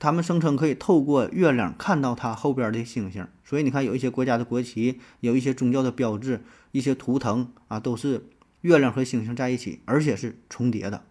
[0.00, 6.42] 他们声称可以透过月亮看到它后边的星星，所以你看有一些国家的国旗，有一些宗教的标志，
[6.74, 8.26] 一些图腾啊，都是
[8.62, 11.04] 月亮和星星在一起，而且是重叠的。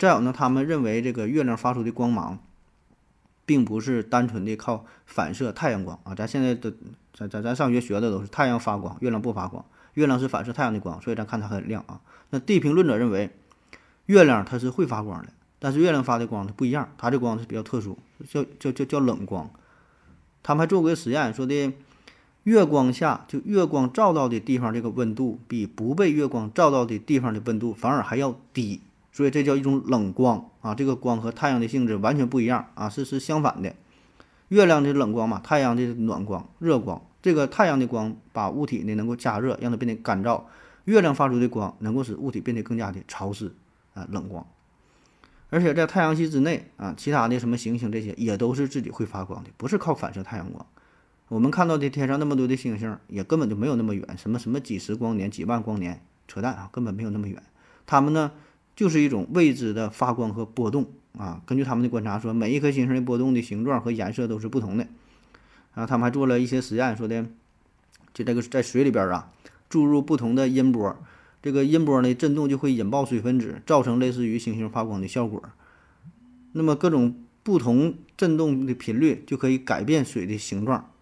[0.00, 2.38] 再有呢，他们认为这个月亮发出的光芒，
[3.44, 6.14] 并不是单纯的靠反射太阳光啊。
[6.14, 6.72] 咱现在的
[7.12, 9.62] 咱咱咱上学学的都是太阳发光，月亮不发光。
[9.92, 12.00] 月亮是反射太阳的光，所以咱看它很亮啊。
[12.30, 13.30] 那地平论者认为，
[14.06, 19.50] 月亮它是会发光的，但是月亮发的光它不一样，它这光是比较特殊，叫叫叫叫冷光。
[20.42, 21.72] 他们还做过个实验，说的
[22.44, 28.80] 月光下就月光照到的地方，这个温度比不被月光照到的地方的温度反而还要低。
[29.12, 33.72] 所以这叫一种冷光啊，这个光和太阳的性质完全不一样啊，是是相反的。
[34.48, 37.00] 月亮的冷光嘛，太阳的暖光、热光。
[37.22, 40.42] 这个太阳的光把物体呢能够加热，让它变得干燥；
[40.84, 43.54] 月亮发出的光能够使物体变得更加的潮湿
[43.94, 44.44] 啊，冷光。
[45.48, 50.66] 而且在太阳系之内啊，其他的什么行星这些也都是自己会发光的，不是靠反射太阳光。
[51.34, 57.42] 我们看到的天上那么多的星星，也根本就没有那么远，什么什么几十光年、几万光年，扯淡啊，根本没有那么远。
[57.86, 58.30] 它们呢？
[58.76, 60.86] 就是一种未知的发光和波动
[61.18, 61.42] 啊！
[61.44, 64.86] 根据他们的观察说，每一颗星星的波动的形状和颜色都是不同的。
[65.74, 67.26] 啊，他们还做了一些实验，说的
[68.12, 69.32] 就这个在水里边啊，
[69.68, 70.96] 注入不同的音波，
[71.42, 75.42] 这个音波呢振动就会引爆水分子，造成类似于星星发光的效果。
[76.52, 80.92] 那么各种不同振动的频率就可以改变水的形状。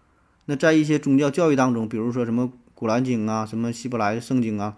[0.45, 4.77] 那在一些宗教教义当中，比如说什么《古兰经》啊，什么《希伯来圣经》啊。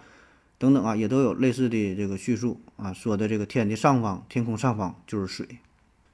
[0.58, 5.46] 等等啊，也都有类似的这个叙述啊，说的这个天的上方，天空上方就是水。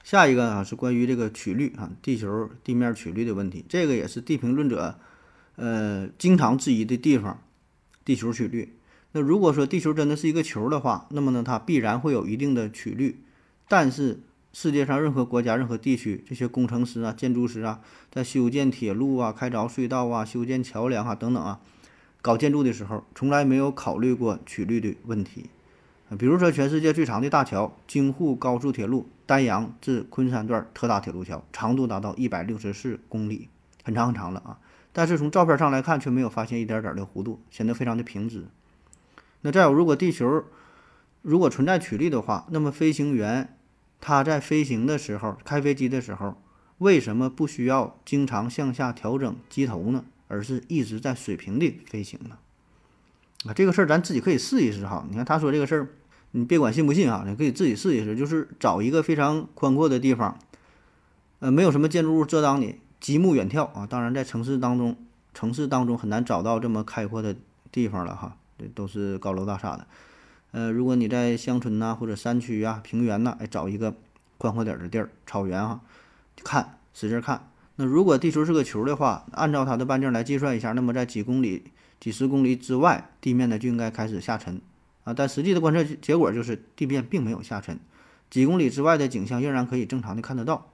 [0.02, 4.98] 下一个啊是关于这个曲率啊，地球地面曲率的问题，这个也是地平论者
[5.54, 7.40] 呃经常质疑的地方。
[8.04, 8.74] 地球曲率，
[9.12, 13.20] 那如果说地球真的是一个球的话，那么呢它必然会有一定的曲率。
[13.68, 14.18] 但是
[14.52, 21.60] 世界上任何国家、任何地区这些工程师啊、建筑师啊，在修建铁路啊、开凿隧道啊、修建桥梁啊等等啊。
[22.20, 25.50] 搞建筑的时候，从来没有考虑过曲率的问题。
[26.18, 33.48] 比如说，全世界最长的大桥——京沪高速铁路丹阳至昆山段特大铁路桥，长度达到一百六十四公里，
[33.82, 34.58] 很长很长了啊！
[34.92, 38.44] 但是从照片上来看，却没有发现一点点的弧度，显得非常的平直。
[39.40, 40.44] 那再有，如果地球
[41.22, 43.56] 如果存在曲率的话，那么飞行员
[44.02, 46.36] 他在飞行的时候，开飞机的时候，
[46.78, 50.04] 为什么不需要经常向下调整机头呢？
[50.26, 52.36] 而是一直在水平的飞行呢？
[53.46, 55.06] 啊，这个事儿咱自己可以试一试哈。
[55.08, 55.88] 你看他说这个事儿，
[56.32, 58.16] 你别管信不信啊，你可以自己试一试。
[58.16, 60.36] 就是找一个非常宽阔的地方，
[61.38, 63.86] 呃，没有什么建筑物遮挡你，极目远眺啊。
[63.86, 64.96] 当然，在城市当中，
[65.32, 67.36] 城市当中很难找到这么开阔的
[67.70, 69.86] 地方了哈，这都是高楼大厦的。
[70.52, 73.94] 呃，如果你在乡村呐，或者山区啊、平原呐，哎，找一个
[74.38, 75.80] 宽阔点的地儿，草原哈，
[76.44, 77.48] 看，使劲看。
[77.76, 81.64] 那如果地球是个球的话，按照它的半径来计算一下，那么在几公里、
[81.98, 84.60] 几十公里之外，地面呢就应该开始下沉
[85.04, 85.14] 啊。
[85.14, 87.80] 但实际的观测结果就是地面并没有下沉，
[88.28, 90.70] 几公里之外的景象仍然可以正常的看得到。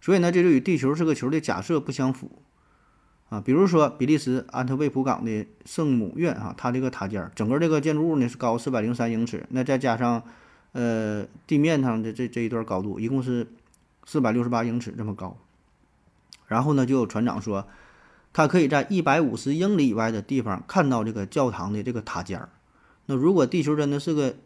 [0.00, 2.42] 所以呢，这就与地球是个球的假设不相符
[3.28, 3.40] 啊。
[3.40, 10.22] 比如说，比利时安特卫普港的圣母院啊，它这个塔尖，整个这个建筑物呢是高四百零三英尺，那再加上
[10.72, 13.46] 呃地面上的这这一段高度，一共是
[14.04, 15.36] 四百六十八英尺这么高。
[16.46, 17.66] 然后呢，就有船长说，
[18.32, 22.48] 他可以在一百五十英里以外的地方看到这个教堂的这个塔尖。
[23.06, 24.36] 那如果地球真的是个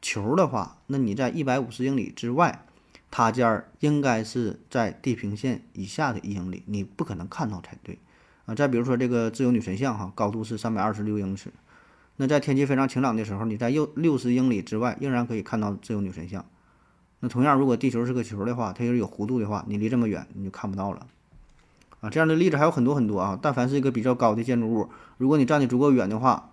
[0.00, 2.66] 球的话，那你在一百五十英里之外，
[3.14, 8.00] 塔尖儿应该是在地平线以下的一英里，你不可能看到才对
[8.44, 8.56] 啊。
[8.56, 11.52] 再比如说这个自由女神像哈，高度是三百二十六英尺，
[12.16, 16.44] 那在天气非常晴朗的时候，你在六六十英里之外仍然可以看到自由女神像。
[17.20, 21.06] 那同样，如果地球是个球的话，它要是有弧度的话，你离这么远你就看不到了
[22.00, 22.10] 啊。
[22.10, 23.38] 这样的例子还有很多很多啊。
[23.40, 26.50] 但凡是一个比较高的建筑物，如果你站的足够远的话，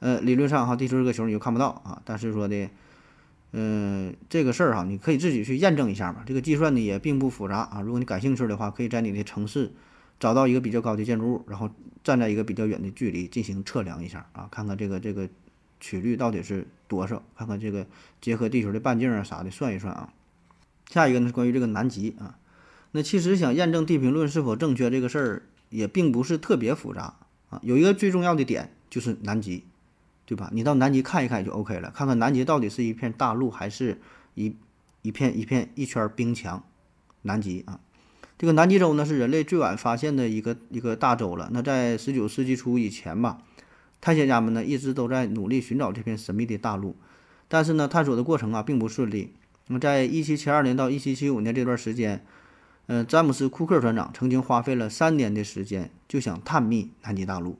[0.00, 2.02] 呃，理论上哈，地球是个球你就看不到啊。
[2.04, 2.68] 但是说的，
[3.56, 6.24] 嗯，这个事儿哈，你可以自己去验证一下嘛。
[6.26, 7.80] 这个计算呢也并不复杂啊。
[7.80, 9.72] 如果你感兴趣的话，可以在你的城市
[10.18, 11.70] 找到一个比较高的建筑物，然后
[12.02, 15.28] 站在一个比较远的距离进行测量一下啊，看看这个这个。
[15.80, 17.22] 曲率到底是多少？
[17.36, 17.86] 看看这个
[18.18, 20.14] 结合地球的半径啊啥的算一算啊。
[20.88, 22.38] 下一个呢是关于这个南极啊。
[22.92, 27.16] 那其实想验证地平论是否正确这个事儿也并不是特别复杂
[27.50, 27.60] 啊。
[27.62, 29.64] 有一个最重要的点就是南极，
[30.26, 30.50] 对吧？
[30.52, 34.00] 你到南极看一看就 OK 了，看看南极到底是一片大陆还是
[34.34, 34.56] 一
[35.02, 36.62] 一片一片一圈冰墙。
[37.22, 37.80] 南极啊，
[38.36, 41.48] 这个南极洲呢是人类最晚发现的一个一个大洲了。
[41.52, 43.38] 那在十九世纪初以前吧。
[44.00, 46.94] 探险家们呢一直都在努力寻找这片神秘的大陆，
[47.48, 49.32] 但是呢，探索的过程啊并不顺利。
[49.68, 52.22] 那么，在一七七二年到一七七五年这段时间，
[52.84, 57.56] 嗯，詹姆斯·库克船长曾经花费了三年的时间就想探秘南极大陆。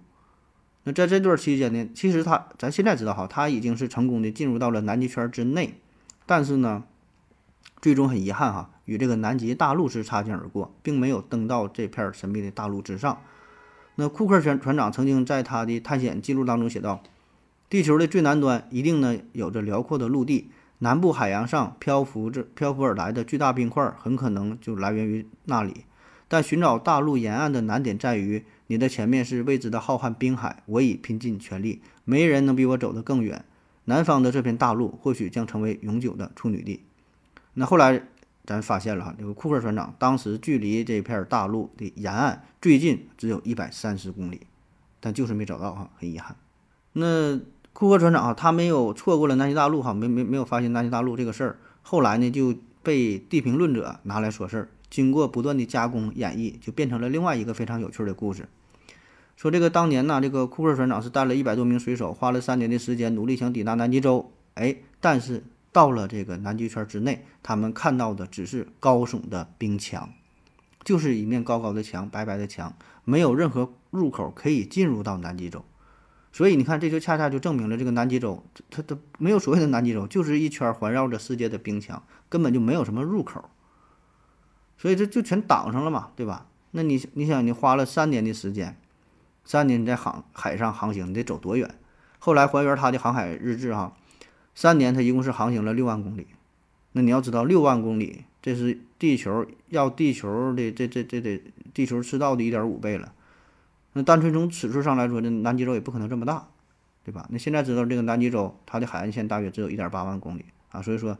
[0.85, 5.75] 那在这段期间呢，其实他咱现在知道哈，他已经是成功的进入到了南极圈之内，
[6.27, 6.85] 但是呢，
[7.81, 13.19] 最终很遗憾哈，与这个南极大陆是擦肩而过，并没有登到这片神秘的大陆之上。
[13.97, 17.03] 那库克船船长曾经在他的探险记录当中写道
[17.71, 25.85] ：“地球的最南端一定呢有着辽阔的陆地，南部海洋上漂浮着漂浮而来的巨大冰块，很可能就来源于那里。
[26.27, 33.45] 但寻找大陆沿岸的难点在于，你的前面是未知的浩瀚冰海，我已拼尽全力，没人能比我走得更远。
[33.85, 36.85] 南方的这片大陆或许将成为永久的处女地。”
[37.55, 38.03] 那后来。
[38.47, 44.43] 咱发现了哈，这个库克船长当时距离这片大陆的沿岸最近只有一百三十公里，
[45.01, 46.37] 但就是没找到哈，很遗憾。
[46.93, 47.41] 那
[47.73, 51.59] 库克船长啊，他没有错过了南极大陆哈，没没没有发现南极大陆这个事儿。
[51.81, 58.49] 后来呢，就被地平论者拿来说事儿，经过不断的加工演绎，就变成了另外一个非常有趣的故事。
[59.37, 65.45] 说这个当年呢，这个库克船长是带了一百多名水手，花了三年的时间，努力想抵达南极洲，哎，但是。
[65.75, 70.09] 到了这个南极圈之内，他们看到的只是高耸的冰墙，
[70.85, 75.65] 就是一面高高的墙，白白的墙，没有任何入口可以进入到南极洲。
[76.33, 83.51] 所以你看，这就恰恰就证明了这个南极洲，它它没有所谓的南极洲，就是一圈环绕着世界的冰墙，根本就没有什么入口。
[84.77, 86.47] 所以这就全挡上了嘛，对吧？
[86.73, 88.77] 那你你想，你花了三年的时间，
[89.45, 91.73] 三年你在航海上航行，你得走多远？
[92.19, 93.97] 后来还原他的航海日志哈。
[94.55, 96.27] 三年，他一共是航行了六万公里。
[96.93, 103.13] 那你要知道，六万公里，这是地球要地球的这这这得地球赤道的一点五倍了。
[103.95, 106.49] 那单纯从尺寸上来说，这南极洲也不可能这么大，
[107.05, 107.27] 对吧？
[107.31, 110.81] 那现在知道这个南极洲，它的海岸线大约只有一点八万公里啊。
[110.83, 111.19] 所以说，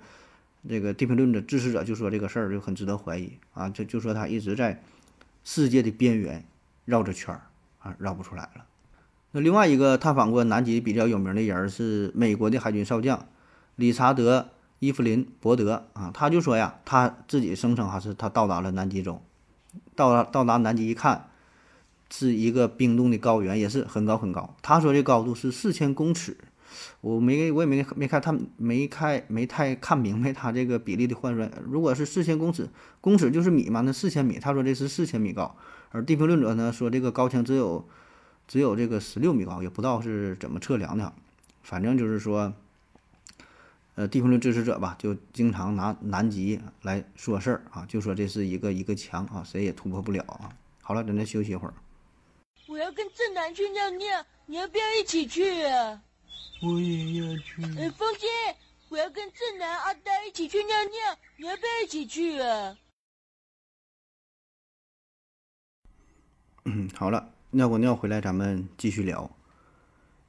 [0.69, 4.83] 这个地平论的支持者就说这个事儿就很值得怀疑啊，就就说他一直在
[5.45, 6.45] 世界的边缘
[6.85, 7.43] 绕着圈儿
[7.81, 8.65] 啊，绕不出来了。
[9.33, 13.27] 那另外一个探访过南极比较有名的人是美国的海军少将
[13.77, 14.41] 理查德·
[14.79, 19.21] 伊弗林·伯德啊，他就说呀，他自己声称哈是他到达了南极洲，
[19.95, 21.29] 到达到达南极一看，
[22.11, 24.57] 是一个冰冻的高原，也是很高很高。
[24.63, 26.37] 他说这高度是四千公尺，
[27.01, 31.51] 我没我也没没看他没看没太看明白他这个比例的换算。
[31.69, 32.69] 如果是四千公尺，
[33.01, 35.57] 公尺就是米嘛，那四千米，他说这是四千米高。
[35.91, 37.87] 而地平论者呢说这个高墙只有。
[38.47, 41.15] 只有这个十六米高，也不知道是怎么测量的，
[41.63, 42.53] 反正就是说，
[43.95, 50.51] 呃，地平论支持者吧，就经常拿南极来说事儿啊，就说这是一个一个墙啊，谁也突破不了啊。
[50.83, 51.73] 好了，咱再休息一会儿。
[52.67, 56.03] 我要跟正南去尿尿，你要不要一起去啊？
[56.63, 57.63] 我也要去。
[57.79, 58.27] 哎，风姐，
[58.89, 62.77] 我要跟正南、阿呆一起去尿尿，你要不要一起去啊？
[66.65, 67.31] 嗯，好了。
[67.51, 69.31] 尿过尿回来，咱们继续聊。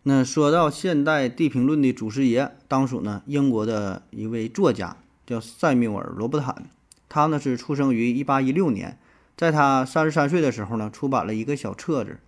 [0.04, 6.70] 那说到现代地平论的祖师爷，当属呢英国的一位作家，叫塞缪尔·罗伯坦。
[7.10, 9.00] 他呢是出生于一八一六年，
[9.36, 12.20] 在他三十三岁的时候呢，出版了一个小册子。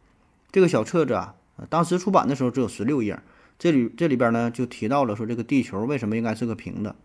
[0.51, 1.35] 这个小册子啊，
[1.69, 3.21] 当时出版的时候只有十六页。
[3.59, 6.95] 这里这里边呢就提到了说这个地球为什么应该是个平的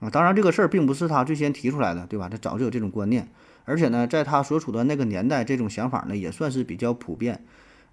[0.00, 0.10] 啊？
[0.10, 2.28] 当然这个事儿并不是他最先提出来的，对吧？
[2.28, 3.28] 他早就有这种观念。
[3.64, 7.42] 而且呢，在他所处的那个年代，这种想法呢也算是比较普遍。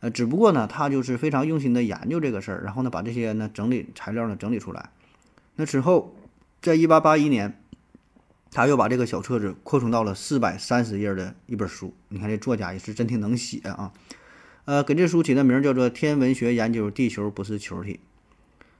[0.02, 4.90] 呃，只不过呢，他就是非常用心的研究这个事儿，然后呢，把这些呢整理材料呢整理出来。
[5.56, 6.14] 那之后，
[6.62, 7.62] 在一八八一年，
[8.52, 11.94] 他又把这个小册子扩充到了四百三十页的一本书。
[12.10, 13.94] 你看这作家也是真挺能写啊。
[14.66, 18.00] 呃，给这书起的名叫做《天文学研究地球不是球体》，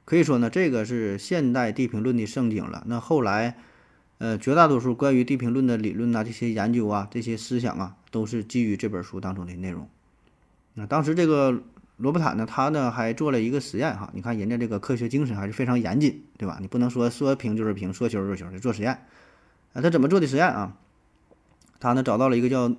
[0.04, 2.84] 可以说呢，这个是现代地平论的圣经了。
[2.86, 3.56] 那后来。
[4.18, 9.88] 呃，绝大多数关于地平论的理论呐，这些研究啊，这些思想啊，都是基于这本书当中的内容。
[10.74, 11.60] 那当时这个
[11.96, 16.58] 罗伯坦呢，他呢还做了一个实验哈，你看人家这个科学精神还是非常严谨，对吧？
[16.60, 18.92] 你不能说说平就是平，说球就是球，的做实验。
[19.72, 20.76] 啊，他怎么做的实验啊？
[21.80, 22.72] 他呢找到了一个叫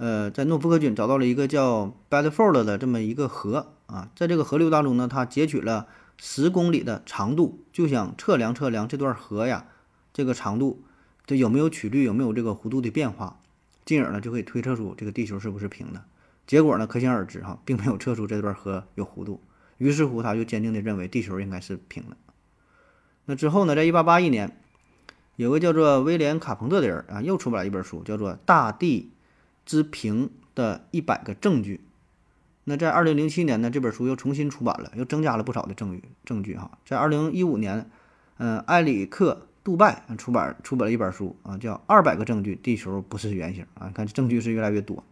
[0.00, 9.66] 呃，在诺福克郡找到了一个叫 Bedford 的这么一个河啊，在这个河流当中呢，他截取了十公里的长度，就想测量测量这段河呀。
[10.14, 10.82] 这个长度，
[11.26, 13.40] 这有没有曲率，有没有这个弧度的变化，
[13.84, 16.02] 进而呢就可以推测出这个地球是不是平的。
[16.46, 19.42] 结果呢，可想而知哈，并没有测出这段河有弧度。
[19.76, 22.16] 于是乎，他就坚定地认为地球应该是平的。
[23.26, 24.56] 那之后呢，在一八八一年，
[25.36, 29.12] 有个叫做威廉卡彭特的人啊，又出版了一本书，叫做《大地
[29.70, 31.76] 之平的一百个证据》。
[32.64, 36.72] 那在二零零七年呢，这本书又重新出版了，又增加了不少的证据证据哈。
[36.84, 37.88] 在二零一五年，
[38.38, 39.46] 嗯，埃里克。
[39.62, 45.04] 杜拜出版出版了一本书啊，叫《二百个证据地球不是圆形》啊，看证据是越来越多。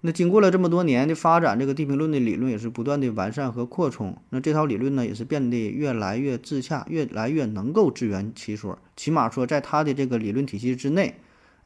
[0.00, 4.20] 那经过了这么多年的发展，这个地平论的理论也是不断的完善和扩充。
[4.30, 8.76] 那这套理论呢，也是变得越来越自洽，越来越能够自圆其说。
[8.96, 11.14] 起码说，在他的这个理论体系之内，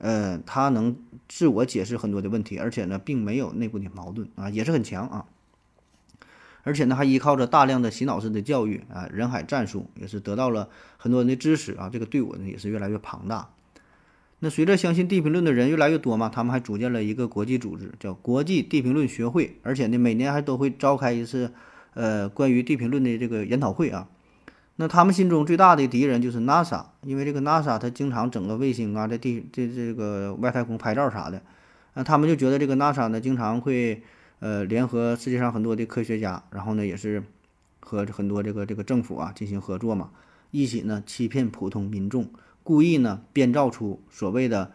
[0.02, 0.96] 呃，他能
[1.28, 5.26] 自我解释很多的问题，而且呢，并没有内部的矛盾啊，也是很强啊。
[6.64, 11.88] 而且呢，还依靠着大量的洗脑式的教育啊，人海战术也是得到了很多人的支持啊。
[11.88, 13.50] 这个队伍呢也是越来越庞大。
[14.40, 19.56] 那随着相信地平论的人越来越多嘛，他们还组建了一个国际组织，叫国际地平论学会。
[19.62, 21.52] 而且呢，每年还都会召开一次
[21.94, 24.08] 呃关于地平论的这个研讨会啊。
[24.76, 31.42] 那他们心中最大的敌人就是 NASA，因为这个 NASA 它经常整个卫星啊在地这这个外太空拍照啥的，
[31.94, 34.02] 那他们就觉得这个 NASA 呢经常会。
[34.44, 37.22] 呃，联合世界上很多的科学家，然后呢，也是
[37.78, 40.10] 和很多这个这个政府啊进行合作嘛，
[40.50, 42.28] 一起呢欺骗普通民众，
[42.64, 44.72] 故意呢编造出所谓的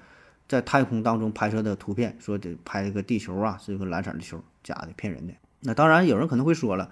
[0.48, 5.34] 在太空当中拍摄的图片，说得拍一个地球啊是一个蓝色的球，假的，骗人的。
[5.60, 6.90] 那当然有人可能会说了，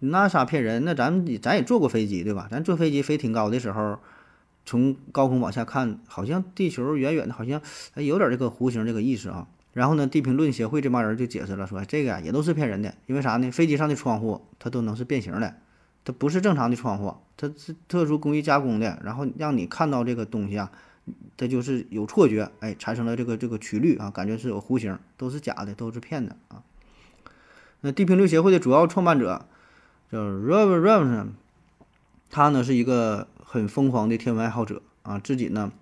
[0.00, 0.84] 那啥骗人？
[0.84, 2.48] 那咱咱也坐过飞机对吧？
[2.50, 3.98] 咱坐飞机飞挺高的时候，
[4.64, 7.60] 从高空往下看，好像地球远远的，好像
[7.94, 9.48] 有点这个弧形这个意思啊。
[9.72, 13.50] 然后呢，地平论协会这帮人就解释了，说这个呀也都是骗人的，因为啥呢？
[13.50, 15.54] 飞机上的窗户它都能是变形的，
[16.04, 20.72] 它不是正常的窗户，它是特殊工艺加工的，然后让你看到这个东西啊，
[21.36, 26.62] 它就是有错觉，哎，产生了这个这个曲率啊，感觉是有弧形，都是假的，都是骗的啊。
[27.82, 29.46] 那地平论协会的主要创办者
[30.10, 31.28] 叫 Robert Robinson，
[32.30, 35.72] 他呢是一个很疯狂的天文爱好者啊，自己呢。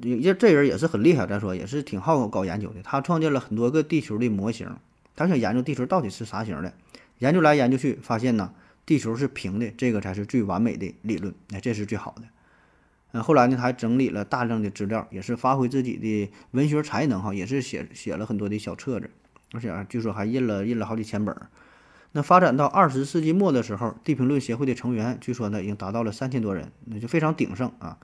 [0.00, 2.80] 这这人也是很厉害，再说也是挺好搞研究的。
[2.84, 4.76] 他创建了很多个地球的模型，
[5.16, 6.72] 他想研究地球到底是啥型的。
[7.18, 8.52] 研究来研究去，发现呢，
[8.86, 12.22] 地球是平的，这个才是最完美的理论，哎，这是最好的。
[13.10, 19.10] 嗯，后来呢，他还整理了大量的资料，也是发挥自己的文学才能哈，也是写写了很多的小册子，
[19.52, 21.36] 而且据说还印了印了好几千本。
[22.18, 27.96] 那发展到二十世纪末的时候，地平论协会的成员据说呢已经达到了三千多人，那就非常鼎盛啊。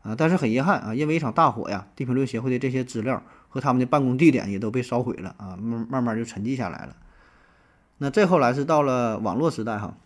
[0.00, 6.96] 啊，但是很遗憾啊，因为一场大火呀，地平论协会的这些资料和他们的办公地点也都被烧毁了啊，慢慢慢就沉寂下来了。
[7.98, 9.98] 那再后来是到了网络时代哈，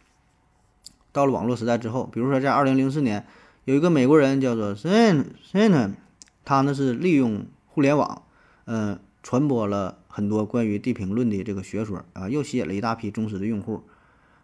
[1.13, 3.25] 到了网络时代之后，比如说在二零零四年，
[3.65, 5.93] 有一个美国人叫做 Sen Sen，
[6.45, 8.23] 他呢是利用互联网，
[8.65, 13.83] 嗯，传播了很多关于地平论的这个学说啊，又吸引了一大批忠实的用户。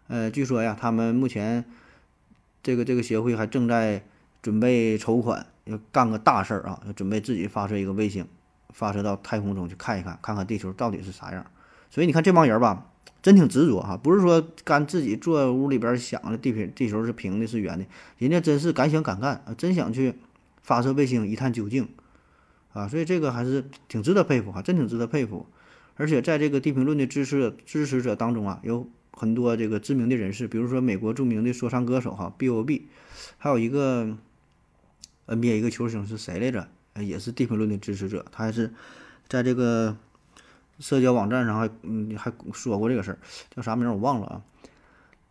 [0.09, 1.65] 呃，据说呀，他们目前
[2.63, 4.03] 这个这个协会还正在。
[4.41, 6.81] 准备筹款，要干个大事儿啊！
[6.87, 8.25] 要准备自己发射一个卫星，
[8.73, 11.45] 发射到太空中去看一看，看看地球到底是啥样。
[11.91, 12.87] 所以你看这帮人吧，
[13.21, 17.85] 真挺执着哈，不是说干自己坐屋里边想着地平地球是平的，是圆的，
[18.19, 20.15] 人家真是敢想敢干啊，真想去
[20.63, 21.89] 发射卫星一探究竟
[22.73, 22.87] 啊！
[22.87, 25.47] 所以这个还是挺值得佩服哈，真挺值得佩服。
[25.99, 32.87] 而且在这个地平论的支持支持者当中啊，有很多这个知名的人士，比如说美国著名的说唱歌手哈 B.O.B，
[33.37, 34.17] 还有一个。
[35.31, 36.69] NBA 一个球星是谁来着？
[37.05, 38.73] 也是地平论的支持者，他还是
[39.29, 39.99] 在这个
[40.79, 43.19] 社交网站上还嗯还说过这个事儿，
[43.55, 44.43] 叫啥名我忘了啊。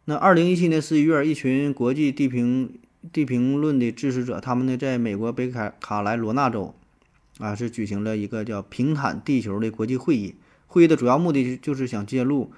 [0.05, 2.77] 那二零一七年十一月，一群国际地平
[3.11, 6.75] 地平论的支持者，他们呢在美国北卡卡莱罗纳州
[7.39, 10.35] 啊，是举行了一个叫“平坦地球”的国际会议。
[10.67, 12.51] 会议的主要目的就是想揭露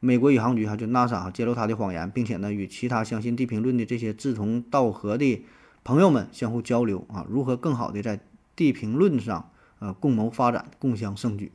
[0.00, 5.44] 美国宇航局哈，就 NASA 哈，揭露他的谎言，并且呢，与其他相信地平论的这些志同道合的
[5.84, 8.20] 朋友们相互交流啊，如何更好的在
[8.54, 11.52] 地平论上呃共谋发展，共襄盛举。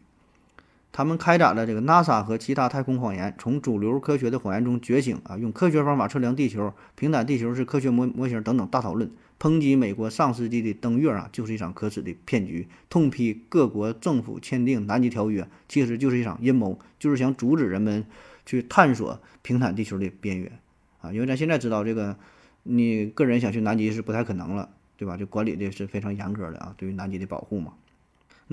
[0.92, 18.06] 他们开展了这个 NASA 和其他太空谎言，从主流科学的谎言中觉醒啊，用科学方法测量地球，平坦地球是科学模模型等等大讨论，抨击美国上世纪的登月啊就是一场可耻的骗局，痛批各国政府签订南极条约其实就是一场阴谋，就是想阻止人们
[18.46, 20.52] 去探索平坦地球的边缘
[21.00, 22.18] 啊，因为咱现在知道这个，
[22.64, 25.16] 你个人想去南极是不太可能了，对吧？
[25.16, 27.74] 就管理的是非常严格的啊，对于南极的保护嘛。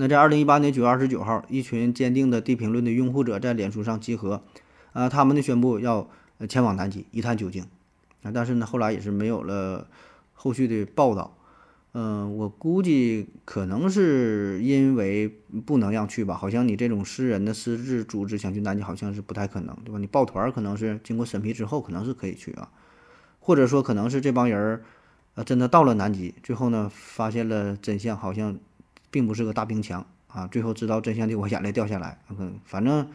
[0.01, 4.41] 那在二零一八年九月二十九号，一群坚定的地平论的拥护者在脸书上集合，
[4.93, 6.09] 啊，他们呢宣布要
[6.47, 7.63] 前往南极一探究竟，
[8.23, 9.89] 啊，但是呢后来也是没有了
[10.31, 11.35] 后续的报道，
[11.91, 15.27] 嗯，我估计可能是因为
[15.65, 19.99] 不能让去吧，好像你这种私人的私自组织想去南极，好像是不太可能，对吧？
[19.99, 22.69] 你抱团可能是经过审批之后，可能是可以去啊，
[23.41, 24.81] 或者说可能是这帮人儿，
[25.35, 28.57] 呃，真的到了南极，最后呢发现了真相，好像。
[29.11, 30.47] 并不是个大冰墙啊！
[30.47, 32.19] 最后知道真相的我眼泪掉下来。
[32.29, 33.09] 嗯，反正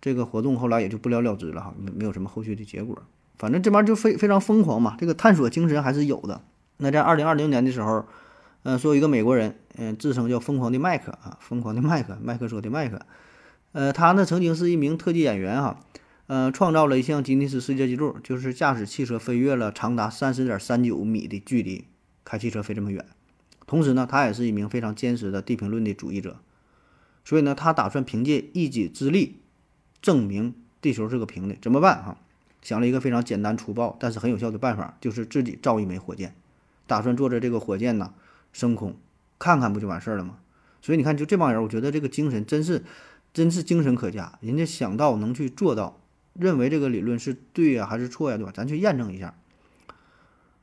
[0.00, 3.02] 这个活动后来也就不了了之了哈，没没有什么后续的结果。
[3.38, 6.42] 反正这边就非非常疯狂嘛，这个探索精神还是有的。
[6.78, 8.04] 那在二零二零年的时候，
[8.64, 13.00] 嗯，说一个美国人，嗯，自称叫疯狂的麦克啊，疯狂的麦克，麦克说的麦克，
[13.72, 15.80] 呃，他呢曾经是一名特技演员哈，
[16.26, 21.86] 呃，创造了一项吉尼斯世界纪录，就是驾驶汽车飞越了长达三十点三九米的距离，
[22.24, 23.04] 开汽车飞这么远。
[23.70, 26.40] 同时呢，他也是一名非常坚实的地平论的主义者，
[27.24, 29.36] 所以呢，他打算凭借一己之力
[30.02, 31.54] 证明地球是个平的。
[31.62, 32.02] 怎么办？
[32.02, 32.18] 哈，
[32.60, 36.34] 想了一个非常简单粗暴但是很有效的办法，就是自己造一枚火箭，
[36.88, 38.12] 打算坐着这个火箭呢
[38.52, 38.96] 升空，
[39.38, 40.38] 看看不就完事儿了吗？
[40.82, 42.82] 所以你看，就这帮人，我觉得这个精神真是
[43.32, 46.00] 真是精神可嘉，人家想到能去做到，
[46.32, 48.50] 认为这个理论是对呀还是错呀，对吧？
[48.52, 49.36] 咱去验证一下。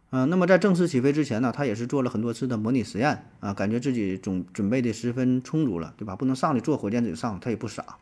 [0.10, 6.16] 嗯，那么在正式起飞之前呢，他也是做了很多次的模拟实验啊，感觉自己总准备的十分充足了，对吧？
[6.16, 7.98] 不能上去坐火箭就上，他也不傻，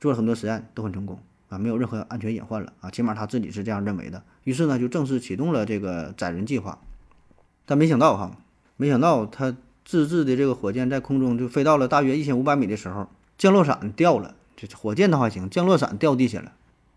[0.00, 4.24] 做了很多实验都很成功啊，没有任何安全隐患了啊，起码他自己是这样认为的。
[4.42, 6.80] 于是呢，就正式启动了这个载人计划。
[7.66, 8.36] 但没想到哈，
[8.76, 13.08] 没想到他自制的这个火箭在空中就飞到了大约一千五百米的时候，
[13.38, 16.50] 降落伞掉了，这火箭倒还行，降落伞掉地下了，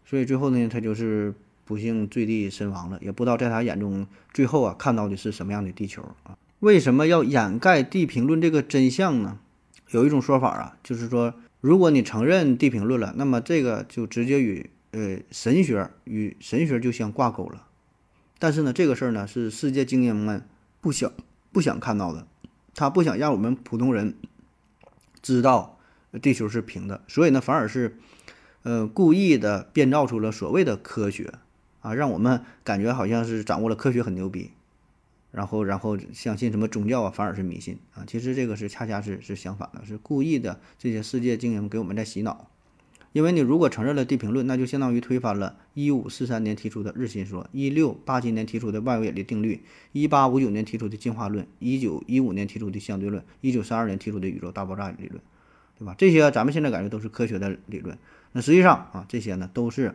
[0.04, 1.36] 所以最后呢，他就是。
[1.66, 6.38] 不幸坠地身亡了，也不知道在他眼中最后啊看到的是什么样的地球啊？
[6.60, 9.40] 为什么要掩盖地平论这个真相呢？
[9.90, 17.68] 有一种说法啊，就是说，如果你承认地平论了，那么这个就直接与呃神学与神学就相挂钩了。
[18.40, 20.48] 但是呢，这个事儿呢是世界精英们
[20.82, 21.12] 不想
[21.52, 22.28] 不想看到的，
[22.74, 24.16] 他不想让我们普通人
[25.22, 25.78] 知道
[26.22, 27.98] 地球是平的，所以呢，反而是
[28.64, 31.34] 呃故意的编造出了所谓的科学。
[31.86, 34.50] 啊，让我们感觉好像是掌握了科学很牛逼，
[35.32, 38.04] 然后然后相信什么宗教啊，反而是迷信啊。
[38.08, 40.60] 其实这个是恰恰是是相反的，是故意的。
[40.80, 42.50] 这些世界精英给我们在洗脑，
[43.14, 49.62] 因为你如果承认了地平论，那就相当于推翻了1543年提出的日心说，1687年提出的万有引力定律
[49.94, 55.22] ，1859年提出的进化论，1915年提出的相对论，1932年提出的宇宙大爆炸理论，
[55.78, 55.94] 对吧？
[55.96, 57.96] 这些咱们现在感觉都是科学的理论，
[58.32, 59.94] 那实际上啊，这些呢都是。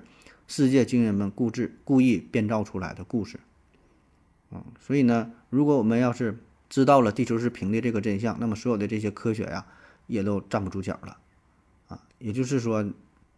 [0.51, 3.39] 世界精英们固执、故意编造出来的故事，
[4.51, 9.65] 啊，所以呢，如果我们要是知道了地球是平的这个真相，那么所有的这些科学呀，
[10.09, 11.19] 也都站不住脚了，
[11.87, 12.85] 啊，也就是说，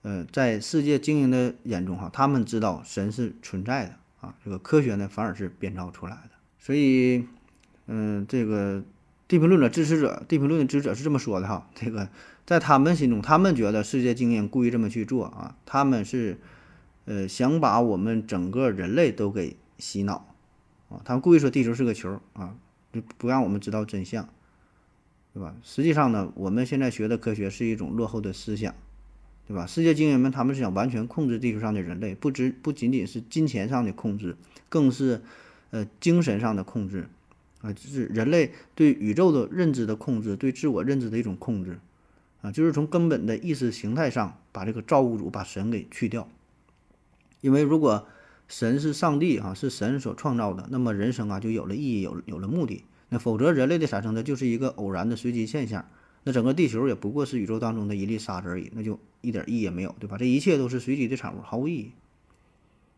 [0.00, 7.26] 呃，在世界精英的眼中哈，他们知道神是存在的，啊，这个科学呢反而是编造出来的，所以，
[7.88, 8.82] 嗯，这个
[9.28, 12.08] 地平论的支持者，地平论的支持者是这么说的哈，这个
[12.46, 16.40] 在他们心中，他们觉得世界精英故意这么去做啊，他们是。
[17.04, 20.34] 呃，想把我们整个人类都给洗脑
[20.88, 21.02] 啊！
[21.04, 22.56] 他们故意说地球是个球啊，
[22.92, 24.28] 就不让我们知道真相，
[25.34, 25.56] 对吧？
[25.62, 28.72] 实际上呢，我们现在学的科学是一种落后的思想，
[29.48, 29.66] 对吧？
[29.66, 34.36] 世界精英们他们是想完全控制地球上的人类，不只不仅仅是金钱上的控制，
[34.68, 35.22] 更是
[35.70, 37.08] 呃精神上的控制
[37.62, 41.80] 啊，就是人类对宇宙的认知的控制，对自我认知的一种控制
[42.42, 46.28] 啊，就是从根本的意识形态上把这个造物主把神给去掉。
[47.42, 48.06] 因为如果
[48.48, 52.84] 神是上帝啊，是神所创造的，那么人生啊就有了意义，有有了目的。
[53.10, 55.86] 那否则人类的产生呢，就是一个偶然的随机现象。
[56.24, 60.16] 那整个地球也不过是宇宙当中的一粒沙子而已，那就一点意义也没有，对吧？
[60.16, 61.92] 这一切都是随机的产物，毫无意义。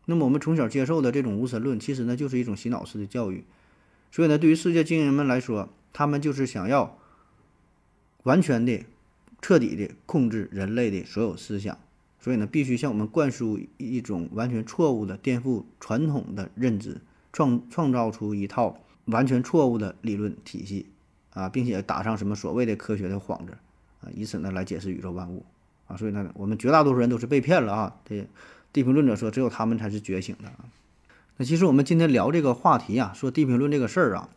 [0.05, 3.43] 那么我们从小接受的这种无神论，其实呢就是一种洗脑式的教育。
[4.11, 6.97] 所以呢，对于世界精英们来说，他们就是想要
[8.23, 8.85] 完全的、
[9.41, 11.77] 彻底的控制人类的所有思想。
[12.25, 16.99] 所以呢，必须向我们灌输一种完全错误的、颠覆传统的认知，
[17.31, 20.87] 创创造出一套完全错误的理论体系
[21.35, 23.55] 啊，并且打上什么所谓的科学的幌子
[24.01, 25.45] 啊，以此呢来解释宇宙万物
[25.85, 25.95] 啊。
[25.97, 27.95] 所以呢，我们绝大多数人都是被骗了啊。
[28.05, 28.27] 这
[28.73, 30.65] 地平论者说，只有他们才是觉醒的啊。
[31.37, 34.29] 那其实我们今天聊这个话题啊，说地平论这个事儿啊，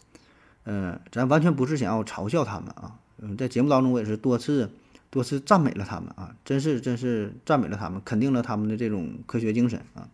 [0.65, 2.99] 呃，咱完全不是想要嘲笑他们啊。
[3.17, 4.71] 嗯，在节目当中我也是多次。
[5.11, 10.09] 多次赞美了他们啊，真是真是赞美了他们，肯定了他们的这种科学精神啊。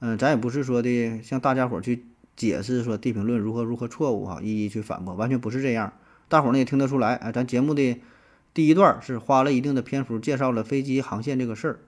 [0.00, 2.06] 嗯，咱也不是说的向大家伙去
[2.36, 5.92] 解释说地平论如何如何错误哈，一一去反驳，完全不是这样。
[6.28, 8.00] 大伙呢也听得出来啊，咱节目的
[8.54, 11.78] 第一段是花了一定的篇幅介绍了飞机航线这个事儿，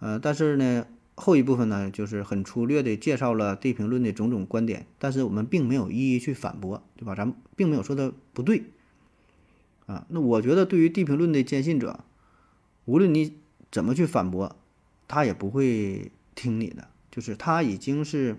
[0.00, 7.14] 呃，但是呢后一部分呢就是很粗略的介绍了地平论的种种观点，但是我们并没有一一去反驳，对吧？
[7.14, 8.64] 咱并没有说它不对。
[9.88, 12.04] 啊，那我觉得对于地平论的坚信者，
[12.84, 13.38] 无论你
[13.72, 14.54] 怎么去反驳，
[15.08, 16.88] 他也不会听你的。
[17.10, 18.36] 就是他已经是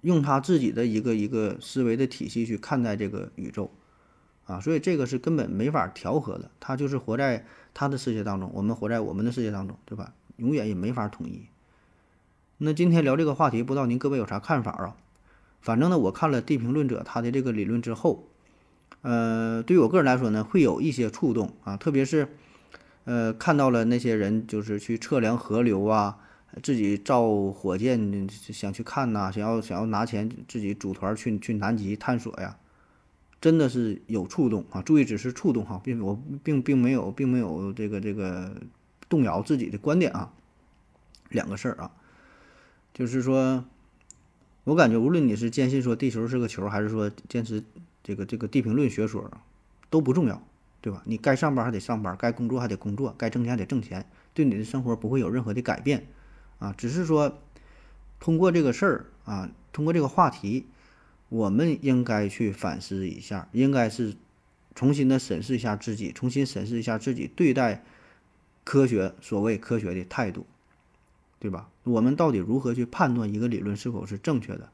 [0.00, 3.70] 用他自己的一个一个思维的体系去看待这个宇宙，
[4.44, 6.50] 啊，所以这个是根本没法调和的。
[6.58, 10.14] 他就是活在他的世界当中，我们活在我们的世界当中，对吧？
[10.36, 11.46] 永远也没法统一。
[12.56, 14.96] 那今天聊这个话题，不知道您各位有啥看法啊？
[15.60, 18.24] 反正呢，我看了地平论者他的这个理论之后。
[19.02, 22.28] 呃，对于我个人来说呢，会有一些触动啊，特别是，
[23.04, 26.18] 呃，看到了那些人就是去测量河流啊，
[26.62, 32.58] 自己造火箭想去看呐，想要想要拿钱自己组团去去南极探索呀，
[33.40, 34.82] 真的是有触动啊！
[34.82, 38.56] 注意，只是触动哈，并我并并没有并没有这个这个
[39.08, 40.32] 动摇自己的观点啊。
[41.28, 41.92] 两个事儿啊，
[42.92, 43.64] 就是说，
[44.64, 47.62] 我感觉无论你是坚信说地球是个球，还是说坚持。
[48.08, 49.30] 这个这个地平论学说
[49.90, 50.42] 都不重要，
[50.80, 51.02] 对吧？
[51.04, 56.06] 你该上班还得上班，该工作还得工作，该挣钱还得挣钱，对你的生活不会有任何的改变
[56.58, 56.72] 啊。
[56.72, 57.38] 只是说，
[58.18, 60.64] 通过这个事儿啊，通过这个话题，
[61.28, 64.16] 我们应该去反思一下，应该是
[64.74, 67.84] 重新的审视一下自己，重新审视一下自己对待
[68.64, 70.46] 科学所谓科学的态度，
[71.38, 71.68] 对吧？
[71.84, 74.70] 我们到底如何去判断一个理论是否是正确的？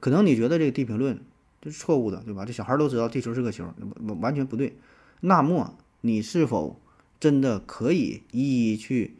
[0.00, 1.20] 可能你觉得这个地平论。
[1.60, 2.44] 这是错误的，对吧？
[2.44, 3.64] 这小孩都知道地球是个球，
[4.06, 4.76] 完完全不对。
[5.20, 6.80] 那么你是否
[7.18, 9.16] 真的可以一一去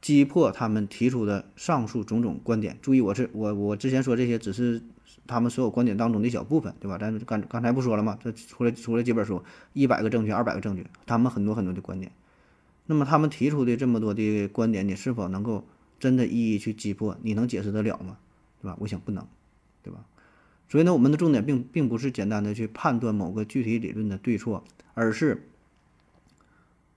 [0.00, 2.78] 击破他们提出的上述种种观点？
[2.80, 4.80] 注意，我是我我之前说这些只是
[5.26, 6.96] 他们所有观点当中的一小部分，对吧？
[6.96, 8.16] 咱刚刚才不说了吗？
[8.22, 9.42] 这出来出来几本书，
[9.72, 12.12] 一百个证据，二百个证据，他们很多很多的观点。
[12.86, 15.64] 那么他们提出的这么多的观点，你是否能够
[15.98, 17.18] 真的一一去击破？
[17.22, 18.16] 你能解释得了吗？
[18.62, 18.76] 对吧？
[18.80, 19.26] 我想不能，
[20.68, 24.64] 所以呢，我们的重点并并不是简单的去判断某个具体理论的对错，
[24.94, 25.48] 而是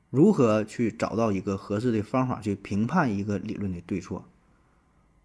[0.09, 4.25] 如何去找到一个合适的方法去评判一个理论的对错。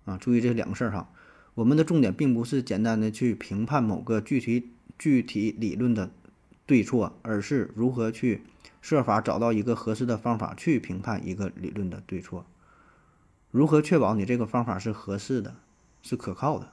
[0.04, 1.10] 啊，注意这两个事儿哈。
[1.54, 6.10] 我们的重点并不是简单的去评判某个具体具体理论的
[6.66, 8.42] 对错，而是如何去
[8.80, 12.44] 设法找到一个合适的方法去评判一个理论的对错。
[13.50, 15.56] 如何确保你这个方法是合适的，
[16.02, 16.70] 是可靠的？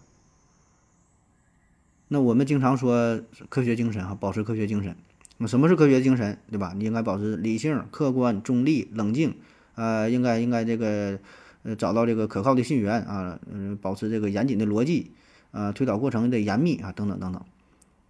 [2.14, 4.96] 那我们经常说科学精神哈，保持科学精神。
[5.40, 6.72] 那什么是科学精神，对吧？
[6.78, 9.34] 你应该保持理性、客观、中立、冷静，
[9.74, 11.18] 呃，应该应该这个
[11.64, 15.10] 呃找到这个可靠的信源啊，嗯，保持这个严谨的逻辑，
[15.50, 17.44] 啊，推导过程得严密啊，等等等等。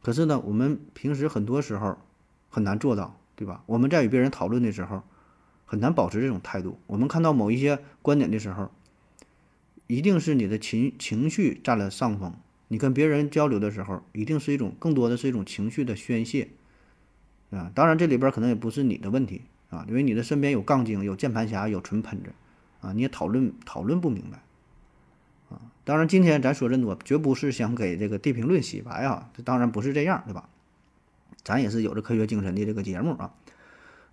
[0.02, 1.98] 可是呢，我们平时很多时候
[2.50, 3.64] 很难做到，对吧？
[3.68, 5.04] 我们在与别人讨论的时候，
[5.64, 6.78] 很难保持这种态度。
[6.88, 8.70] 我们看到某一些观点的时候，
[9.88, 12.34] 一定是你的情情绪占了上风。
[12.74, 16.50] 你跟别人交流的时候，一定是一种更多的是一种情绪的宣泄，
[17.52, 22.32] 啊，当然这里边可能也不是你的问题啊，因为你的身边有杠精、有键盘侠、有纯喷子，
[22.82, 24.42] 啊，你也讨论讨论不明白，
[25.56, 30.50] 啊，当然今天咱说这么多，绝不是想给这个地平论洗白啊，这当然不是这样，对吧？
[31.44, 33.36] 咱也是有着科学精神的这个节目啊，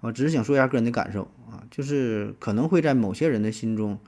[0.00, 3.98] 我只是想说一下个人的感受啊，就是可能会在某些人的心中，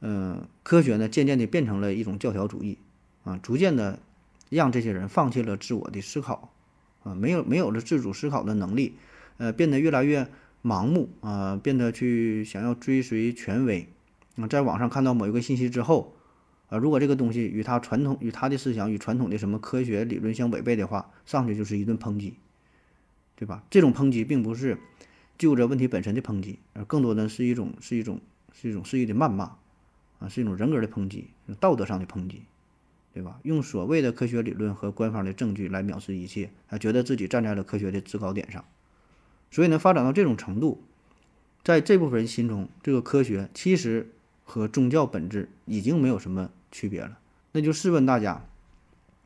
[0.00, 2.78] 嗯，科学呢渐渐的变成了一种教条主义。
[3.24, 3.98] 啊，逐渐的
[4.50, 6.52] 让这些人放弃了自我的思考，
[7.04, 8.94] 啊，没有没有了自主思考的能力，
[9.38, 10.28] 呃，变得越来越
[10.62, 13.88] 盲目，啊，变得去想要追随权威，
[14.36, 16.14] 啊，在网上看到某一个信息之后，
[16.68, 22.34] 啊，如果这个东西与他传统与他的思想与传统的什么科学理论相违背的话，上去就是一顿抨击，
[23.36, 23.64] 对吧？
[23.70, 24.78] 这种抨击并不是
[25.38, 28.20] 就着问题本身的抨击，而更多的是一种是一种
[28.52, 29.56] 是一种肆意的谩骂，
[30.18, 32.42] 啊，是一种人格的抨击，道德上的抨击。
[33.12, 33.38] 对吧？
[33.42, 38.64] 用所谓的科学理论和官方的证据来藐视一切，还觉得自己站在了科学的制高点上，
[39.50, 40.82] 所以呢，发展到这种程度，
[41.62, 44.10] 在这部分人心中，这个科学其实
[44.44, 47.18] 和宗教本质已经没有什么区别了。
[47.52, 48.46] 那就试问大家，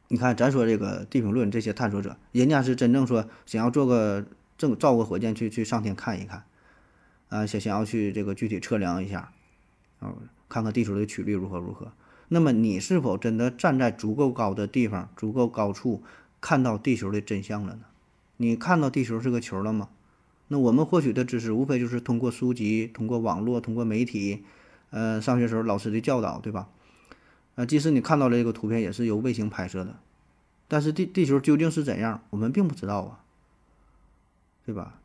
[0.09, 4.26] 你看咱说这个地平论这些探索者，人家是真正说想要做个
[4.59, 6.45] 正造个火箭去去上天看一看，
[7.28, 9.32] 啊，想想要去这个具体测量一下，
[10.01, 10.12] 啊，
[10.49, 11.93] 看看地球的曲率如何如何。
[12.29, 16.03] 那么你是否真的站在足够高的地方、足够高处
[16.41, 17.81] 看到地球的真相了呢？
[18.37, 19.89] 你看到地球是个球了吗？
[20.49, 24.43] 那我们获取的知识无非就是通过书籍、通过网络、通过媒体，
[24.91, 26.68] 呃，上学时候老师的教导，对吧？
[27.55, 29.97] 呃，即使你看到了这个图片，也是由卫星拍摄的，
[30.68, 33.20] 但是地地球究竟是怎样，我们并不知道啊，
[34.64, 34.99] 对吧？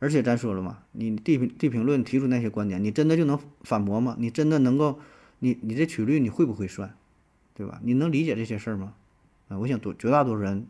[0.00, 4.16] 而且咱说了嘛，你地地平论提出那些观点，你真的就能反驳吗？
[4.18, 4.98] 你真的能够？
[5.44, 6.96] 你你这曲率你会不会算，
[7.52, 7.78] 对吧？
[7.84, 8.94] 你能理解这些事儿吗？
[9.48, 10.66] 啊，我想多绝大多数人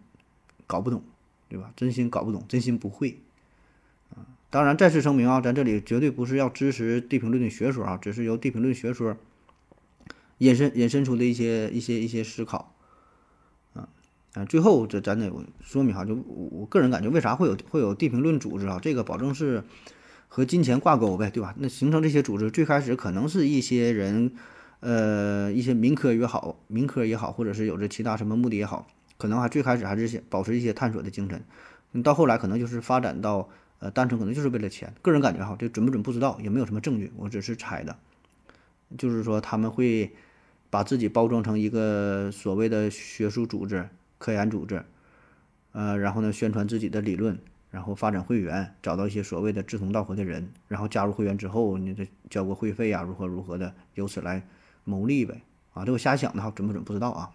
[0.66, 1.04] 搞不懂，
[1.48, 1.72] 对吧？
[1.76, 3.20] 真心搞不懂，真心不会
[4.10, 4.26] 啊。
[4.50, 9.16] 当然再次声明啊，咱这里绝对不是要支持地平论的学说啊，只是由地平论学说
[10.38, 12.74] 引申引申出的一些一些一些思考
[13.74, 13.88] 啊
[14.32, 14.44] 啊。
[14.44, 18.80] 最后这咱得说明哈，就我个人感觉，为啥会有会有地平论组织啊？
[18.82, 19.62] 这个保证是
[20.26, 21.54] 和金钱挂钩呗，对吧？
[21.58, 24.34] 那形成这些组织最开始可能是一些人。
[24.86, 34.92] 呃，一些民科也好，民科也好，或者是有着其他什么目的也好，可能还最开始还是保持一些探索的精神，到后来可能就是发展到呃，单纯可能就是为了钱。
[35.00, 37.96] 个人感觉哈，这准不准不知道，也没有什么证据，我只是猜的。
[38.98, 40.12] 就是说他们会
[40.68, 44.84] 把自己包装成一个所谓的学术组织、科研组织，
[45.72, 47.38] 呃，然后呢宣传自己的理论，
[47.70, 54.46] 然后发展会员，找到一些所谓的志同道合的人，然后加入会员之后，你这交个会费呀，如何如何的，由此来。
[54.84, 57.30] 牟利呗，啊，这我瞎想的哈，准不准不知道啊。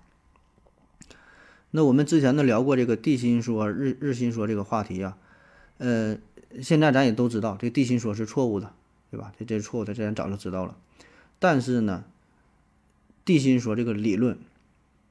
[1.71, 5.17] 那我们之前呢聊过这个地心说、日日心说这个话题啊，
[5.77, 6.17] 呃，
[6.61, 8.73] 现在咱也都知道这地心说是错误的，
[9.11, 9.31] 对吧？
[9.37, 10.75] 这这是错误的，这咱早就知道了。
[11.37, 12.05] 但是呢，
[13.23, 14.39] 地心说这个理论，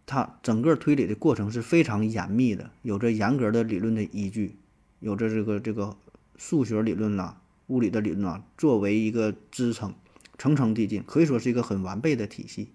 [0.04, 4.56] 它整个推理的过程是非常严密的，有着严格的理论的依据，
[5.00, 5.96] 有着这个这个
[6.36, 7.36] 数学理论呐、
[7.68, 9.94] 物理的理论啊作为一个支撑。
[10.38, 12.70] 层层递进，可以说是一个很完备的体系。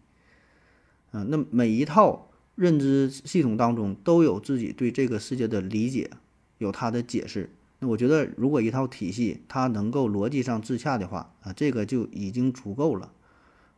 [1.11, 6.11] 啊，那每一套认知系统当中都有自己对这个世界的理解，
[6.57, 7.49] 有它的解释。
[7.79, 13.11] 那我觉得，如果一套体系它能够逻辑上自洽的话，啊，这个就已经足够了。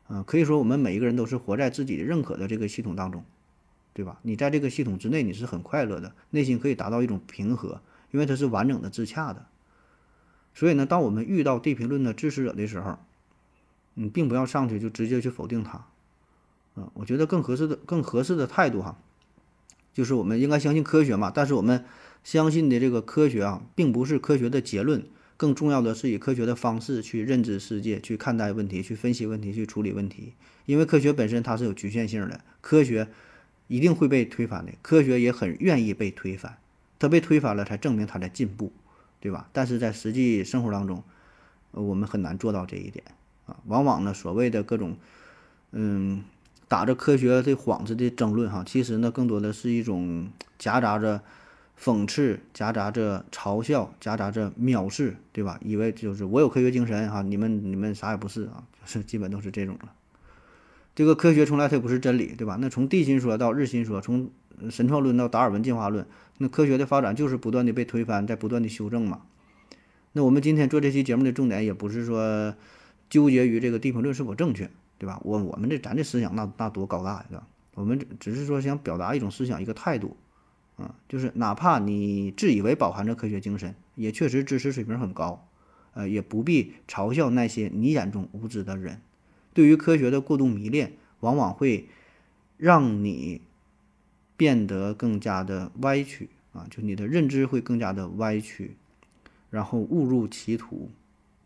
[0.07, 3.23] 嗯，可以说我们每一个人都是活在自己认可的这个系统当中，
[3.93, 4.19] 对吧？
[4.21, 7.81] 你在这个系统之内，你是很快乐的，内心可以达到一种平和，
[8.11, 9.47] 因为它是完整的、自洽的。
[10.53, 12.99] 所以呢，当我们遇到地平论的支持者的时候，
[13.95, 15.85] 你并不要上去就直接去否定它，
[16.75, 18.97] 啊，我觉得更合适的、更合适的态度哈，
[19.93, 21.31] 就是我们应该相信科学嘛。
[21.33, 21.83] 但是我们
[22.23, 25.03] 相信的这个科学啊，并不是科学的结论，
[25.37, 30.33] 更重要的是以科学的方式去认知世界、去看待问题、去分析问题、去处理问题。
[30.65, 33.07] 因为科学本身它是有局限性的，科学
[33.67, 36.57] 一定会被推翻的，科学也很愿意被推翻，
[36.99, 38.73] 它被推翻了才证明它在进步，
[39.21, 39.47] 对吧？
[39.53, 41.03] 但是在实际生活当中，
[41.71, 43.05] 我们很难做到这一点。
[43.45, 44.97] 啊，往往呢，所谓的各种，
[45.71, 46.23] 嗯，
[46.67, 50.27] 打着科学的幌子的争论，哈，其实呢，更多的是一种
[50.57, 51.21] 夹杂着
[51.79, 55.59] 讽刺、夹杂着嘲笑、夹杂着藐视，对吧？
[55.63, 59.91] 以为就是我有科学精神，哈，你们你们啥也不是啊， 就是基本都是这种了。
[60.95, 62.57] 这个科学从来它也不是真理，对吧？
[62.59, 64.31] 那从地心说到日心说，从
[64.71, 69.21] 神创论到达尔文进化论，那科学的发展就是不断的被推翻，在不断的修正嘛。
[70.13, 72.55] 那我们今天做这期节目的重点，也不是说。
[73.09, 75.19] 纠结于这个地平论是否正确，对吧？
[75.23, 77.47] 我我们这咱这思想那那多高大呀，对吧？
[77.75, 80.15] 我们只是说想表达一种思想一个态度，
[80.77, 85.47] 啊，就是哪怕你自以为饱含着科学精神，也确实知识水平很高，
[85.93, 89.01] 呃，也不必嘲笑那些你眼中无知的人。
[89.53, 91.87] 对于科学的过度迷恋，往往会
[92.57, 93.41] 让你
[94.37, 98.75] 变得更加的歪曲啊，就你的认知会更加的歪曲，
[99.49, 100.89] 然后误入歧途。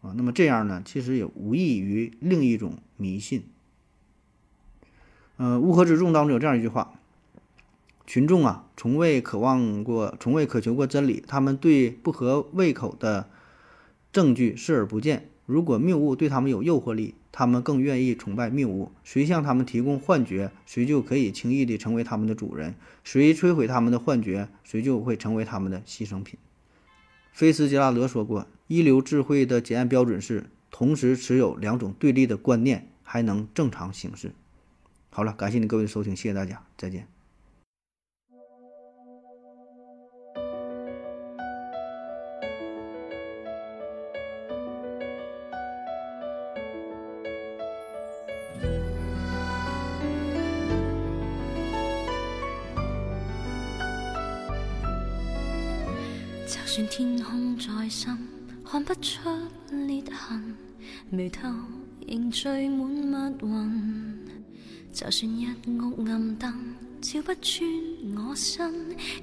[0.02, 3.44] 啊，那么这样呢，其实也无异于另一种迷信。
[5.36, 6.94] 呃，乌合之众当中有这样一句话：
[8.08, 13.30] 群众啊，从未渴望过，从未渴求过真理，他们对不合胃口的
[14.12, 15.30] 证据视而不见。
[15.46, 18.92] 如果谬误对他们有诱惑力，他们更愿意崇拜谬误。
[19.04, 22.74] 谁向他们提供幻觉，谁就可以轻易地成为他们的主人；
[23.04, 26.38] 谁摧毁他们的幻觉，谁就会成为他们的牺牲品。
[27.34, 28.48] 菲斯杰拉德说过。
[28.70, 34.32] 一流智慧的检验标准是同时持有两种对立的观念，还能正常行事。
[35.10, 37.08] 好了，感谢您各位的收听，谢谢大家，再见。
[56.46, 58.29] 就算天空再深。
[58.72, 59.28] 看不出
[59.72, 60.56] 裂痕，
[61.10, 61.50] 眉头
[62.08, 64.28] 仍聚满密云。
[64.94, 66.54] 就算一屋暗灯
[67.02, 67.68] 照不穿
[68.16, 68.72] 我身，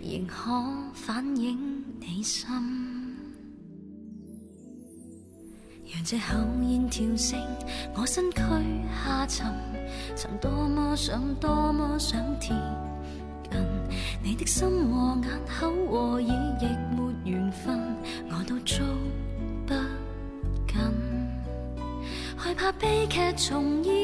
[0.03, 0.51] 仍可
[0.95, 2.49] 反映你心。
[5.95, 6.37] 让这口
[6.69, 7.39] 烟跳升，
[7.95, 8.41] 我身躯
[9.05, 9.55] 下沉，
[10.17, 12.49] 曾多么想，多么想贴
[13.49, 13.61] 近
[14.25, 16.67] 你的心和眼口和耳，亦
[16.97, 17.79] 没缘分，
[18.29, 18.85] 我都捉
[19.67, 19.75] 不
[20.73, 20.81] 紧，
[22.37, 23.95] 害怕悲剧重演。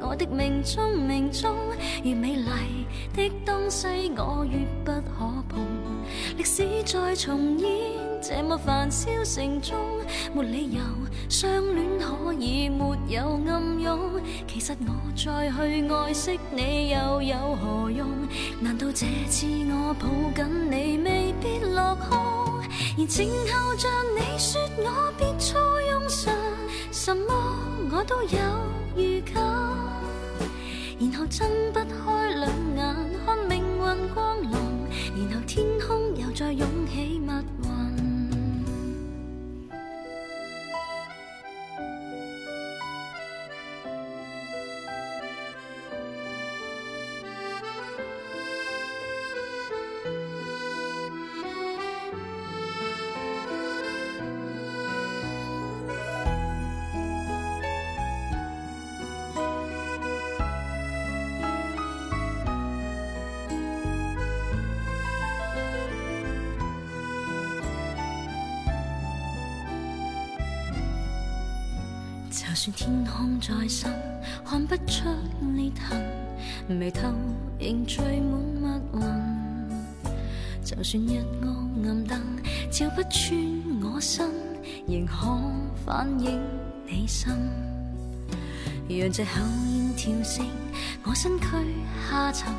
[0.00, 1.56] 我的命中命中，
[2.02, 3.86] 越美丽的东西
[4.16, 5.64] 我越不可碰。
[6.36, 7.70] 历史再重演，
[8.20, 9.78] 这么繁嚣城中，
[10.34, 10.80] 没理由
[11.28, 14.20] 相恋可以没有暗涌。
[14.46, 18.06] 其实我再去爱惜你又有何用？
[18.60, 22.43] 难道这次我抱紧你未必落空？
[22.96, 26.32] 而静候着你说我别错用神，
[26.92, 27.26] 什么
[27.90, 28.38] 我都有
[28.96, 29.42] 预感。
[31.00, 32.94] 然后睁不开两眼
[33.26, 34.50] 看命运光临，
[73.44, 73.92] 天空再深，
[74.42, 75.04] 看不出
[75.54, 76.02] 裂痕，
[76.66, 77.02] 眉头
[77.58, 79.00] 仍聚满密云。
[80.64, 82.18] 就算一屋暗灯
[82.70, 83.36] 照不穿
[83.82, 84.30] 我身，
[84.86, 85.26] 仍可
[85.84, 86.40] 反映
[86.86, 87.34] 你心。
[88.88, 89.40] 让这口
[89.74, 90.46] 烟跳升，
[91.04, 91.46] 我身躯
[92.10, 92.50] 下沉，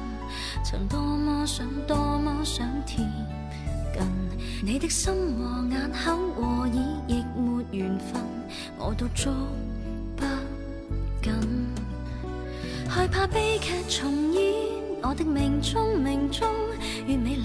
[0.63, 2.97] 曾多么想，多么想贴
[3.91, 4.07] 近
[4.63, 5.11] 你的心。
[5.11, 6.69] 和眼口和耳，
[7.07, 8.21] 亦没缘分，
[8.77, 9.33] 我都捉
[12.87, 14.53] 害怕悲剧重演。
[15.01, 16.47] 我的命中命中，
[17.05, 17.43] 越美丽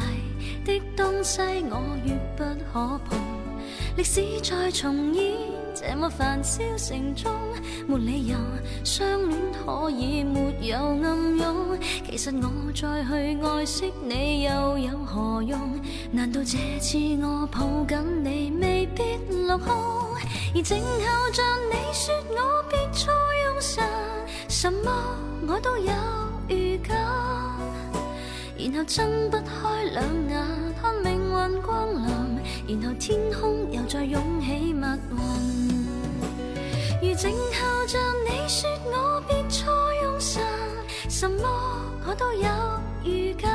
[0.65, 3.19] 的东西我越不可碰。
[3.97, 5.35] 历史再重演，
[5.75, 7.31] 这么繁嚣城中，
[7.87, 8.37] 没理由
[8.83, 11.79] 相恋可以没有暗涌。
[12.09, 15.59] 其实我再去爱惜你又有何用？
[16.11, 19.03] 难道这次我抱紧你未必
[19.47, 19.75] 落空？
[20.55, 23.13] 而静候着你说我别再
[23.61, 24.91] 什么
[25.47, 25.93] 我都有
[26.49, 26.97] 预感。
[28.59, 30.47] 然后睁不开两眼
[30.81, 35.19] 看命运光临，然后天空又再涌起密云。
[37.03, 37.99] 如静候着
[38.29, 40.43] 你说我别错用神，
[41.09, 41.43] 什么
[42.07, 42.49] 我都有
[43.03, 43.51] 预感。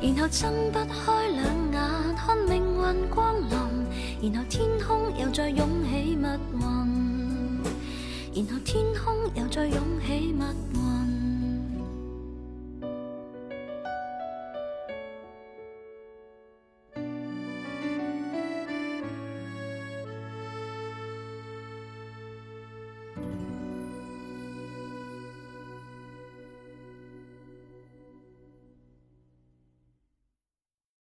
[0.00, 6.77] 然后睁不开两眼看命运光临，然后天空又再涌起密云，
[8.46, 10.67] 然后天空又再涌起密。